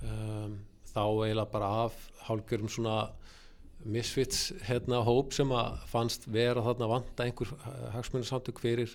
[0.07, 0.55] um,
[0.91, 2.95] þá eiginlega bara af hálfgjörum svona
[3.81, 7.53] misfits hérna hóp sem að fannst vera þarna vanta einhver
[7.95, 8.91] hagsmunarsamtök fyrir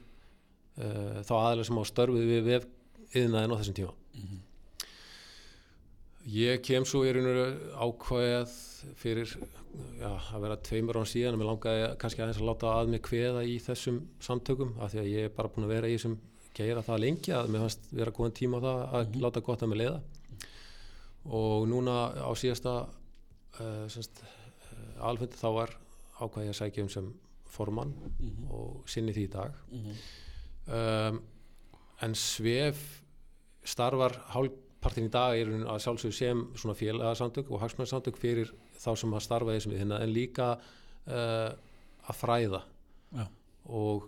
[0.77, 2.67] þá aðalega sem á störfið við vef
[3.17, 3.95] yðnaðin á þessum tíma
[6.27, 8.55] Ég kem svo í raun og veru ákvæðið
[8.99, 12.91] fyrir já, að vera tveimur án síðan og mér langaði kannski aðeins að láta að
[12.91, 15.95] mig kveða í þessum samtökum af því að ég er bara búin að vera í
[15.95, 16.17] þessum
[16.57, 19.71] geira það lengi að mér fannst vera góðan tíma á það að láta gott að
[19.71, 20.01] mig leiða.
[21.37, 24.23] Og núna á síðasta uh, semst,
[24.73, 25.79] uh, alfundi þá var
[26.19, 27.11] ákvæðið að sækja um sem
[27.57, 27.95] formann
[28.51, 29.55] og sinni því í dag.
[30.67, 31.23] Um,
[32.03, 32.83] en svef
[33.67, 34.19] starfar
[34.87, 39.25] hálfpartin í dag er að sjálfsögur sem svona félagsamtök og hagsmennsamtök fyrir þá sem að
[39.27, 41.51] starfa þessum við hérna en líka uh,
[42.07, 42.63] að fræða
[43.17, 43.27] já,
[43.67, 44.07] og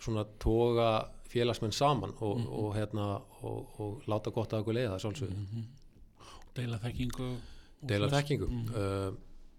[0.00, 0.88] svona toga
[1.28, 2.46] félagsmenn saman og, Mhm.
[2.48, 3.06] og hérna
[3.44, 5.36] og, og láta gott að okkur leiða sjálfsögur
[6.56, 8.46] deila þekkingu og deila þekkingu.
[8.74, 9.12] Uh,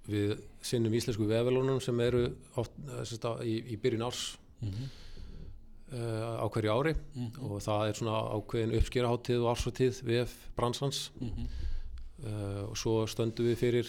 [0.09, 2.23] við sinnum íslensku vefvelunum sem eru
[2.57, 4.37] oft, uh, í, í byrjun árs.
[4.61, 4.89] Mhm.
[5.93, 6.93] Á hverju ári.
[7.41, 11.47] Og það er svona ákveðin uppskýraháttíð og ársáttíð við bransans Mhm.
[12.25, 13.87] uh, og svo stöndum við fyrir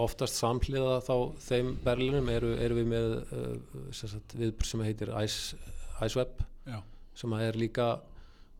[0.00, 5.12] oftast samhliða þá þeim berlinum eru, eru við með uh, sem sagt, viðbur sem heitir
[5.22, 5.56] Ice,
[6.02, 6.80] Iceweb já,
[7.14, 8.00] sem er líka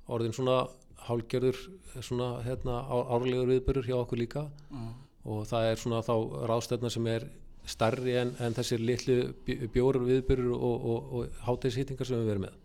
[0.09, 0.69] orðin svona
[1.09, 1.57] hálgjörður
[2.01, 4.47] svona hérna árlegur viðbörur hjá okkur líka.
[4.73, 4.85] Já,
[5.25, 6.15] og það er svona þá
[6.49, 7.25] ráðstöfna sem er
[7.67, 12.47] starri en, en þessir litlu bj- bjórar viðbörur og, og, og hátegisýtingar sem við verðum
[12.49, 12.59] með.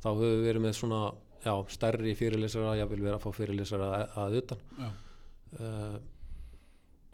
[0.00, 1.00] Þá höfum við verið með svona
[1.44, 4.62] já, starri fyrirlesara, ég vil vera að fá fyrirlesara að, að utan.
[4.80, 4.90] Já,
[5.60, 5.96] uh,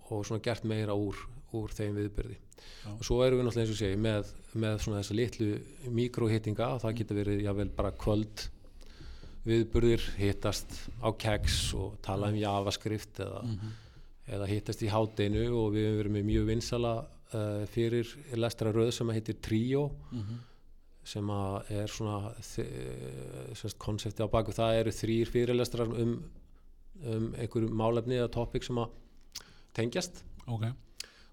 [0.06, 1.18] og svona gert meira úr,
[1.56, 2.90] úr þeim viðbyrði Já.
[2.92, 4.28] og svo erum við náttúrulega eins og segi með,
[4.62, 5.48] með svona þessa litlu
[5.96, 8.44] mikrohittinga það getur verið jável bara kvöld
[9.46, 13.42] viðburðir hittast á keks og tala um javascript eða,
[14.38, 16.94] eða hittast í hátdeinu og við hefum verið með mjög vinsala
[17.34, 19.90] uh, fyrir lestra röð sem heitir Trio
[21.06, 24.50] sem að er svona þe- konsepti á baku.
[24.52, 26.16] Það eru þrýr fyrirlestrar um,
[27.06, 28.90] um einhverju málefni eða topic sem að
[29.76, 30.22] tengjast.
[30.50, 30.64] Ok.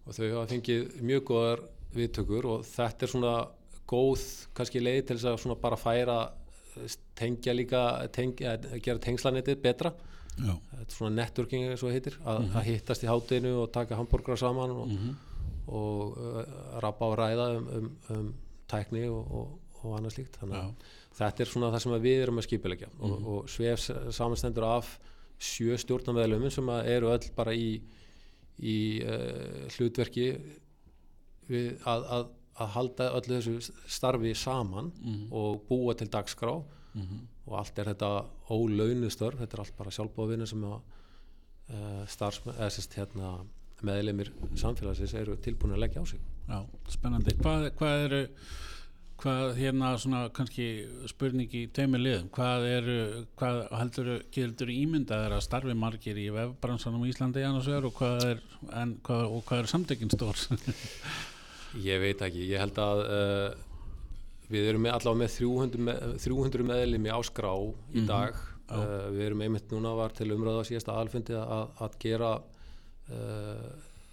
[0.05, 1.63] Og þau hafa fengið mjög góðar
[1.95, 3.33] viðtökur og þetta er svona
[3.89, 4.23] góð
[4.57, 6.17] kannski leið til þess að svona bara færa
[6.77, 7.81] eh, tengja líka
[8.13, 9.91] tengja, gera tengslanetið betra.
[10.33, 13.97] Já, þetta er svona networking eins og heitir að, að hittast í hátinu og taka
[13.99, 14.93] hambúrgra saman og,
[15.67, 16.41] og uh,
[16.83, 18.29] rappa og ræða um, um, um
[18.69, 20.37] tækni og, og, og annað slíkt.
[20.41, 23.87] Þannig já, að þetta er svona það sem við erum að skipilegja og, og svef
[24.15, 24.93] samanstendur af
[25.43, 27.75] sjö stjórnameðlumum sem eru öll bara í,
[28.59, 30.29] í uh, hlutverki
[31.49, 32.29] við að, að,
[32.63, 34.93] að halda öllu þessu starfi saman
[35.31, 36.55] og búa til dagskrá.
[37.43, 38.09] Og allt er þetta
[38.53, 43.31] ólaunustörf, þetta er allt bara sjálfbóðvinni sem að uh, starfsmenn, eða sérst hérna
[43.87, 46.21] meðlemir samfélagsins eru tilbúin að leggja á sig.
[46.49, 46.59] Já,
[46.91, 47.35] spennandi.
[47.39, 48.21] Hvað, hvað eru
[49.23, 50.65] hvað hérna svona kannski
[51.07, 52.95] spurning í tveimur liðum, hvað eru
[53.39, 58.25] hvað heldur, gildur ímyndaðir að starfi margir í vefbransanum í Íslandi annars vegar og hvað
[58.31, 58.41] er,
[58.81, 60.41] en, hvað, og hvað er samtökin stór?
[61.89, 63.61] Ég veit ekki, ég held að uh,
[64.51, 67.49] við erum með, allavega með 300, með, 300 meðlimi á skrá
[67.97, 68.37] í dag.
[68.69, 72.29] Uh, við erum einmitt núna var til umröða síðasta alfundi að, að gera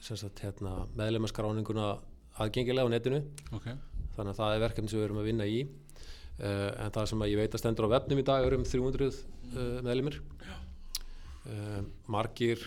[0.01, 1.93] sagt, hérna, meðlimaskráninguna
[2.41, 3.23] aðgengilega á netinu.
[3.55, 3.71] Ok,
[4.17, 5.63] þannig að það er verkefni sem við erum að vinna í.
[6.41, 9.09] Uh, en það sem ég veit að stendur á vefnum í dag eru um 300
[9.11, 10.21] uh, meðlimir.
[11.45, 12.63] Uh, margir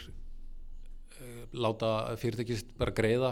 [1.53, 1.88] láta
[2.19, 3.29] fyrirtækist bara greiða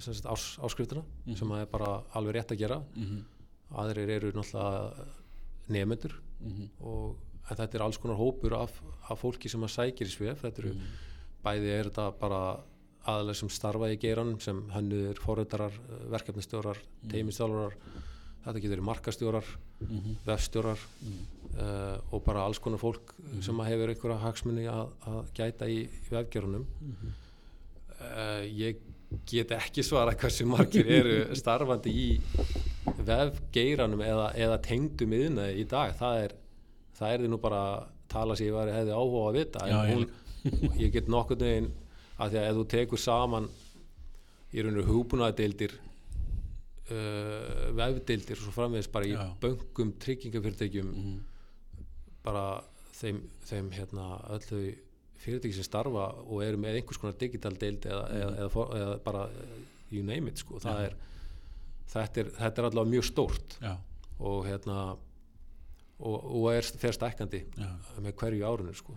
[0.00, 1.02] sagt ás, áskriftina
[1.36, 2.78] sem að er bara alveg rétt að gera.
[3.82, 5.06] Aðrir eru náttúrulega
[5.74, 6.14] nefnendur
[6.80, 7.18] og
[7.50, 8.78] en þetta er alls konar hópur af,
[9.10, 10.40] af fólki sem að sækir í svef.
[10.46, 10.72] Þetta eru
[11.46, 12.40] bæði er þetta bara
[13.06, 15.78] aðalega sem starfa í geiranum sem hönnuður, forröðarar,
[16.10, 17.76] verkefnistjórar teimistjórar
[18.46, 19.52] þetta getur markastjórar
[20.26, 25.70] vefstjórar uh, og bara alls konar fólk sem að hefur einhverja hagsmunni að, að gæta
[25.70, 26.66] í, í vefgerunum
[28.00, 28.82] uh, ég
[29.28, 32.08] get ekki svara hversu margir eru starfandi í
[33.06, 35.94] vefgeiranum eða, eða tengdum yðnaði í dag.
[35.98, 36.36] Það er,
[36.98, 37.62] það er því nú bara
[38.10, 40.06] tala sér hefði áhuga að vita en Já, ég hún,
[40.80, 41.70] ég get nokkurn veginn
[42.18, 43.48] að því að ef þú tekur saman
[44.56, 45.74] í rauninu hugbúnaðadeildir
[46.90, 49.24] uh, vefdeildir og svo framvegis bara í Já.
[49.42, 51.16] böngum, tryggingafyrirtækjum Mhm.
[52.26, 52.44] bara
[52.98, 54.74] þeim, þeim hérna öllu
[55.22, 58.96] fyrirtæki sem starfa og eru með einhvers konar digital deild eða, eða, eða, for- eða
[59.04, 59.58] bara uh,
[59.90, 60.86] you name it sko, það Já.
[60.86, 60.96] er
[61.92, 63.76] þetta er, þetta er allavega mjög stórt já,
[64.18, 64.78] og hérna
[65.98, 67.70] og, og er fer stækkandi já
[68.02, 68.96] með hverju árinu sko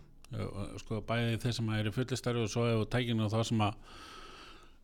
[0.83, 3.79] sko bæði þeir sem eru fullistarfi og svo hefur tækinu og þá sem að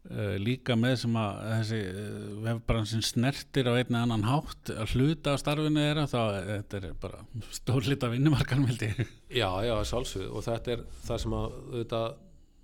[0.10, 5.36] uh, líka með sem að þessi uh, vefbransin snertir á einni annan hátt að hluta
[5.38, 7.22] á starfinu þeirra þá eh, þetta er bara
[7.60, 9.06] stór lit af vinnumarkanum held ég.
[9.30, 12.20] Já, já, sjálfsög og þetta er það sem að auðvitað,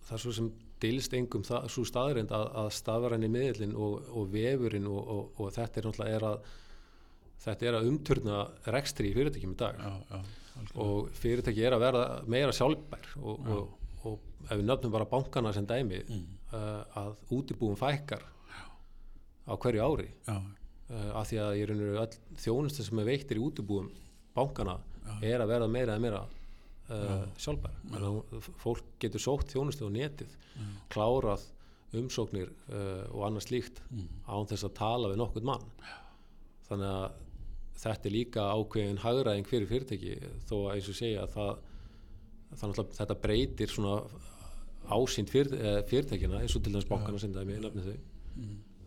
[0.10, 4.34] það er svo sem deilist engum það, svo staðrind að, að stafræni miðlinn og, og
[4.34, 6.52] vefurinn og, og, og þetta er náttúrulega er að
[7.42, 9.78] þetta er að umturna rekstri í fyrirtækjum í dag.
[9.82, 10.88] Já, já, algjörlega.
[10.88, 14.20] og fyrirtæki er að verða meira sjálfbær og, og, og
[14.50, 16.26] ef við nöfnum bara bankana sem dæmi Mm.
[16.54, 18.24] uh, að útibúum fækkar
[19.48, 20.10] á hverju ári.
[20.28, 23.90] Já, uh, af því að ég öll þjónustu sem er veittir í útibúum
[24.36, 24.80] bankana
[25.22, 26.22] er að verða meira eða meira
[26.92, 27.74] uh, sjálfbær.
[28.62, 30.38] Fólk getur sótt þjónustu á netið
[30.92, 31.44] klárað
[31.98, 32.52] umsóknir
[33.12, 33.82] og annað slíkt
[34.28, 35.66] án þess að tala við nokkurn mann.
[36.70, 37.12] Þannig að
[37.82, 40.18] þetta er líka ákveðin hagræðing fyrir fyrirtæki
[40.50, 41.64] þó að eins og segja að það,
[42.62, 43.96] það þetta breytir svona
[44.92, 47.98] ásýnd fyrir, eh, fyrirtækina eins og til dæmis bankana sem dæmi, nefnir þau.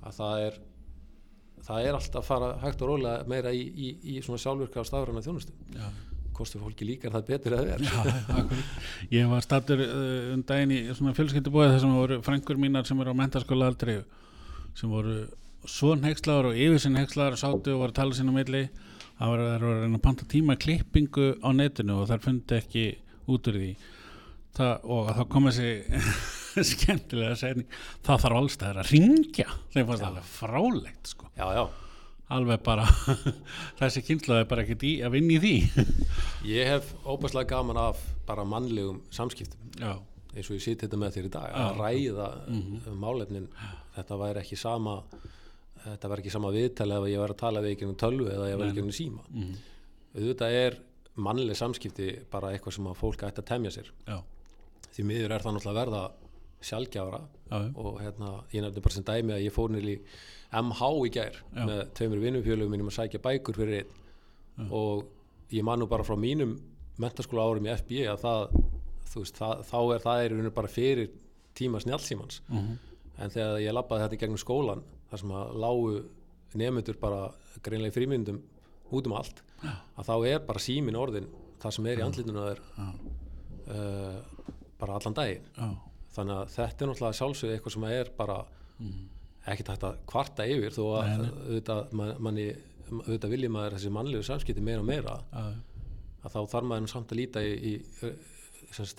[0.04, 0.62] Að það er
[1.64, 4.88] það er alltaf að fara hægt og rólega meira í, í, í svona sjálfvirka og
[4.88, 5.54] stafræna þjónustu.
[5.76, 5.86] Já.
[6.34, 7.82] kostur fólki líka er það betur að það er
[8.40, 8.70] akkurat.
[9.14, 13.00] Ég var stattur uh, um daginn í svona fjölskyldubóið þar sem voru frængur mínar sem
[13.04, 14.00] eru á mentaskóla aldrei
[14.74, 15.20] sem voru
[15.70, 18.64] svo hegslaður og yfir sinn hegslaður og sátu og voru að tala sín á milli
[19.18, 22.86] það var að reyna að panta tíma klippingu á netinu og þar fundi ekki
[23.30, 23.70] út úr því.
[24.54, 30.08] Það, og það kom þessi skemmtilega segning það þarf allstæðar að ringja þeim fannst það
[30.10, 31.30] alveg frálegt sko.
[31.34, 31.64] Já, já,
[32.36, 32.86] alveg bara
[33.80, 35.54] þessi kynnslaði bara ekkert í að vinna í því.
[36.54, 39.72] Ég hef óbærslega gaman af bara mannlegum samskiptum.
[39.80, 39.96] Já,
[40.34, 43.50] eins og ég sitt þetta með þér í dag að ræða um málefnin.
[43.94, 45.00] Þetta væri ekki sama
[45.84, 48.50] þetta væri ekki sama viðtali ef ég væri að tala við ekki um tölvu eða
[48.50, 49.24] ég væri ekki um síma.
[49.30, 49.54] Mm,
[50.16, 50.76] auðvitað er
[51.16, 53.90] mannleg samskipti bara eitthvað sem að fólk ætti að temja sér.
[54.08, 54.18] Já,
[54.96, 56.04] því miður er það náttúrulega verða
[56.64, 57.20] sjálfgjafra
[57.50, 59.98] já, og hérna, ég nefndi bara sem dæmi að ég fór nýli
[60.54, 61.64] MH í gær Já.
[61.68, 64.70] með tveimur vinnufjölum mínum að sækja bækur fyrir einn.
[64.70, 65.04] Og
[65.52, 66.56] ég man nú bara frá mínum
[67.02, 68.56] mentaskóla árum í FB að það,
[69.14, 71.10] veist, það, þá er það er bara fyrir
[71.58, 72.78] tíma snjálfsímans Mhm.
[73.18, 74.82] en þegar ég labbaði þetta í gegnum skólan
[75.14, 75.94] þar sem að lágu
[76.58, 77.22] nefnendur bara
[77.64, 78.42] greinlega frímyndum
[78.94, 79.72] út um allt Já.
[79.98, 81.30] að þá er bara símin orðin
[81.62, 82.94] það sem er í andlitinu að já, er
[83.72, 84.20] uh,
[84.78, 85.46] bara allan daginn.
[86.14, 88.36] Þannig að þetta er náttúrulega sjálfsögðu eitthvað sem er bara
[88.78, 89.02] Mhm.
[89.46, 92.44] ekkert hægt að kvarta yfir þó að Nei, auðvitað, man, manni,
[92.90, 95.42] auðvitað vilji maður þessi mannlegu samskipti meira og meira já,
[96.24, 98.12] að þá þarf maður samt að líta í, í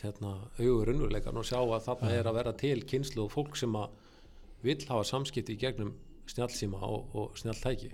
[0.01, 3.73] hérna, augur unnurleikan og sjá að þarna er að vera til kynslu og fólk sem
[3.75, 3.89] að
[4.65, 5.93] vill hafa samskipti í gegnum
[6.31, 7.91] snjallsíma og, og snjalltæki.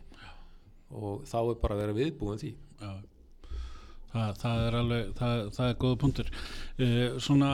[0.92, 2.52] Og þá er bara að vera viðbúin því.
[2.82, 2.92] Já.
[4.12, 6.32] Það, það er alveg það, það er góða punktur.
[6.82, 7.52] Uh, svona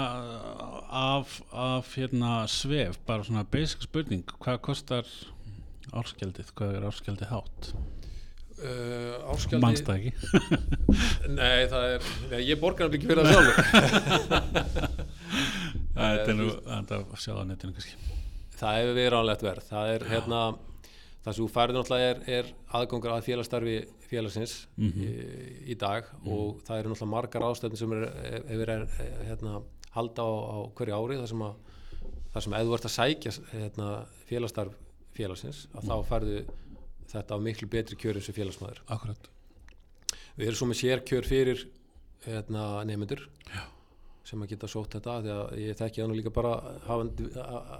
[0.90, 5.12] af, af hérna svef bara svona basic spurning hvað kostar
[5.94, 7.72] árskjaldið hvað er árskjaldið hátt?
[8.58, 10.12] Uh, Áskjaldi mannst það ekki?
[11.38, 13.54] Nei, það er, nei, ég borgar hann ekki fyrir það sjálfur.
[15.98, 18.17] Þetta er nú þetta að sjá á netinu kannski
[18.58, 19.68] Það hefur verið ránlegt verð.
[19.70, 20.42] Það er hérna,
[21.24, 23.76] það sem þú færið náttúrulega er, er aðgangur að félagsstarfi
[24.08, 25.04] félagsins Mhm.
[25.04, 28.06] í, í dag og það eru náttúrulega margar ástöðin sem er,
[28.48, 28.86] hefur er,
[29.28, 31.56] hérna, halda á, á hverju ári þar sem að
[32.34, 33.88] þar sem ef þú ert að sækja hérna,
[34.30, 34.74] félagsstarf
[35.18, 36.42] félagsins að þá færðu
[37.12, 38.82] þetta á miklu betri kjörum sem félagsmaður.
[38.88, 39.30] akkurat
[40.38, 41.64] Við erum svo með sérkjör fyrir
[42.26, 43.64] hérna, nefnendur Já.
[44.28, 46.54] Sem að geta sótt þetta því að ég þekki það nú líka bara
[46.88, 47.06] hafa,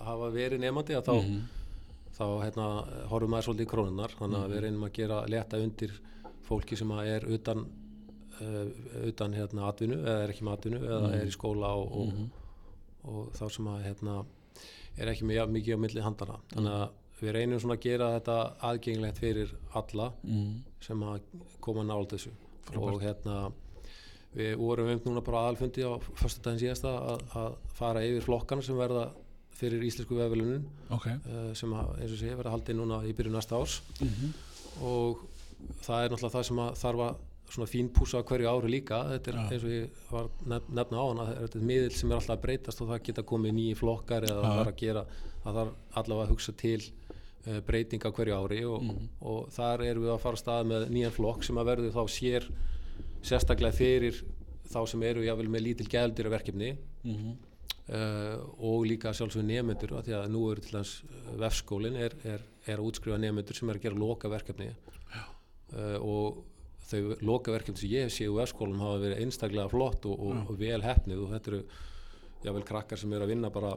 [0.08, 1.42] hafa verið nefnandi að þá, Mhm.
[2.18, 2.68] þá hérna,
[3.12, 5.98] horfum maður svolítið í krónunar þannig að við reynum að gera leta undir
[6.48, 7.66] fólki sem að er utan
[8.42, 8.68] uh,
[9.10, 12.14] utan hérna atvinnu eða er ekki með atvinnu eða er í skóla og, og,
[13.12, 14.16] og þá sem að hérna
[14.98, 16.90] er ekki með mikið á milli handana þannig að
[17.22, 18.36] við reynum svona að gera þetta
[18.70, 20.52] aðgengilegt fyrir alla mm.
[20.86, 21.24] sem að
[21.66, 22.34] koma nált þessu.
[22.78, 23.38] Og hérna
[24.36, 28.62] við vorum um núna bara aðalfundi á fyrsta daginn síðasta að, að fara yfir flokkana
[28.66, 29.08] sem verða
[29.58, 31.08] fyrir íslensku vefvelunum ok.
[31.08, 33.80] uh, sem eins og sé verða haldið núna í byrju næsta árs.
[34.02, 34.34] Mm
[34.78, 35.24] og
[35.82, 37.16] það er náttúrulega það sem að þarf að
[37.50, 38.98] svona fín púsa hverju ári líka.
[39.10, 39.46] Þetta er Já.
[39.56, 42.44] eins og ég var nef, nefna á hana þetta er miðil sem er alltaf að
[42.44, 45.04] breytast og það geta komið nýji flokkar eða það þarf að gera
[45.48, 49.10] það þarf allavega að hugsa til uh, breytinga hverju ári og, Mhm.
[49.32, 52.48] og þar erum við að fara stað með nýjan flokk sem að verður þá sér
[53.26, 54.24] sérstaklega fyrir
[54.68, 57.36] þá sem eru jável með lítil gældir verkefni mm
[57.88, 61.02] uh, og líka sjálfsögur nefnendur því að nú eru til þess
[61.40, 66.42] vefskólin er, er, er að útskrifa nefnendur sem er að gera loka verkefni uh, og
[66.88, 70.60] þau loka verkefni sem ég séð úr vefskólum hafa verið einstaklega flott og, og, og
[70.60, 71.62] vel hefnið og þetta eru
[72.46, 73.76] jável krakkar sem eru að vinna bara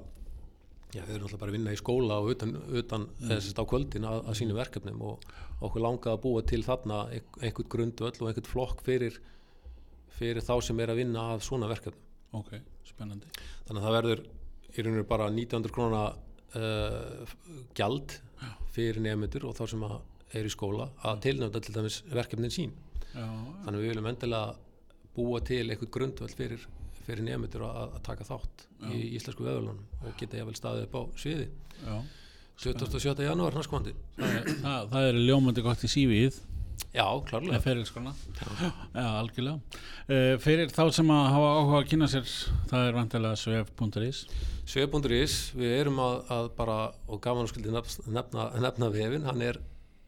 [0.95, 3.29] já, þau eru náttúrulega bara að vinna í skóla og utan, utan mm.
[3.31, 5.27] þessist á kvöldin að, að sínum verkefnum og
[5.61, 9.21] okkur langaði að búa til þarna ein- einhvern grundvöll og einhvern flokk fyrir,
[10.19, 12.07] fyrir þá sem er að vinna að svona verkefnum.
[12.41, 12.55] Ok,
[12.87, 13.31] spennandi.
[13.69, 14.25] Þannig að það verður
[14.71, 16.03] í rauninu bara 1900 króna
[16.55, 17.37] uh,
[17.77, 18.17] gjald
[18.75, 19.85] fyrir nefnendur og þá sem
[20.39, 22.75] er í skóla að tilnefnda til dæmis verkefnin sín.
[23.11, 24.55] Já, þannig að við viljum endilega
[25.17, 26.67] búa til eitthvað grundvöld fyrir,
[27.11, 31.51] fyrir nefnendur að, taka þátt í íslensku vefölunum og geta jável staðið upp á sviði.
[31.85, 31.97] Já.
[32.61, 33.25] 27.
[33.25, 36.41] janúar næstkomandi það, það, það er ljómandi gott í sífið
[38.61, 39.81] já, já, algjörlega.
[40.11, 42.27] Uh, fyrir þá sem að hafa áhuga að kynna sér
[42.73, 44.23] það er vantilega svef.is
[44.71, 46.79] Svef.is, við erum að, að bara,
[47.11, 49.59] og gaman að skildi nefna, nefna vefin, hann er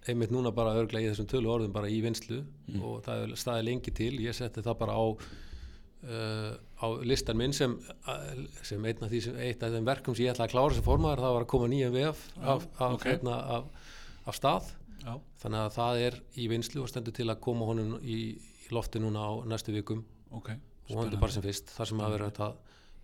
[0.07, 2.43] einmitt núna bara örglega í þessum tölu orðum bara í vinslu
[2.83, 6.53] og það er staðið lengi til, ég setti það bara á uh,
[6.83, 7.77] á listan minn sem,
[8.11, 10.77] uh, sem einn af því sem, eitt af þeim verkum sem ég ætla að klára
[10.77, 13.07] sem formaður, það var að koma nýja vef af, af, ok.
[13.07, 13.95] hérna, af,
[14.27, 14.75] af stað,
[15.05, 15.15] já,
[15.45, 18.19] þannig að það er í vinslu og stendur til að koma honum í,
[18.67, 20.05] í lofti núna á næstu vikum.
[20.33, 20.55] Ok
[20.93, 22.61] og vonandi bara sem fyrst þar sem að vera að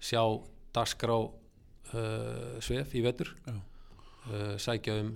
[0.08, 0.22] sjá
[0.76, 3.32] dagskrá uh, svef í vetur.
[3.48, 5.14] Uh, sækja um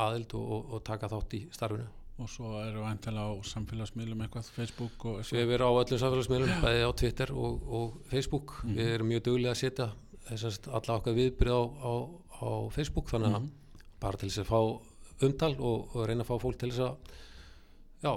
[0.00, 1.86] aðild og, og, og taka þátt í starfinu
[2.20, 6.62] og svo eru vantilega á samfélagsmiðlum eitthvað, Facebook og eitthvað svef er á öllum samfélagsmiðlum
[6.64, 8.76] bæði á Twitter og, og Facebook Mhm.
[8.76, 9.88] við erum mjög duglega að setja
[10.30, 11.92] þessast alla okkar viðbyrð á, á,
[12.40, 13.50] á Facebook þannig að Mhm.
[14.00, 14.60] bara til þess að fá
[15.26, 16.96] umtal og, og reyna að fá fólk til þess að
[18.04, 18.12] já,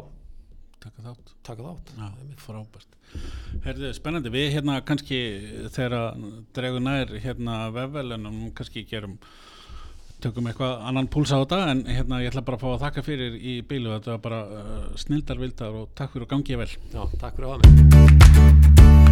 [0.79, 2.87] taka þátt taka þátt Já, frábært.
[3.63, 5.17] Herðu, spennandi, við hérna kannski
[5.69, 6.15] þegar
[6.55, 9.17] dregur nær hérna vefvelunum kannski gerum
[10.23, 13.05] tökum eitthvað annan púlsa á þetta en hérna ég ætla bara að fá að þakka
[13.09, 13.93] fyrir í bílu.
[13.97, 16.71] Þetta var bara uh, snildar vildar og takk fyrir og gangi ég vel.
[16.93, 19.02] Já, takk fyrir að hafa mig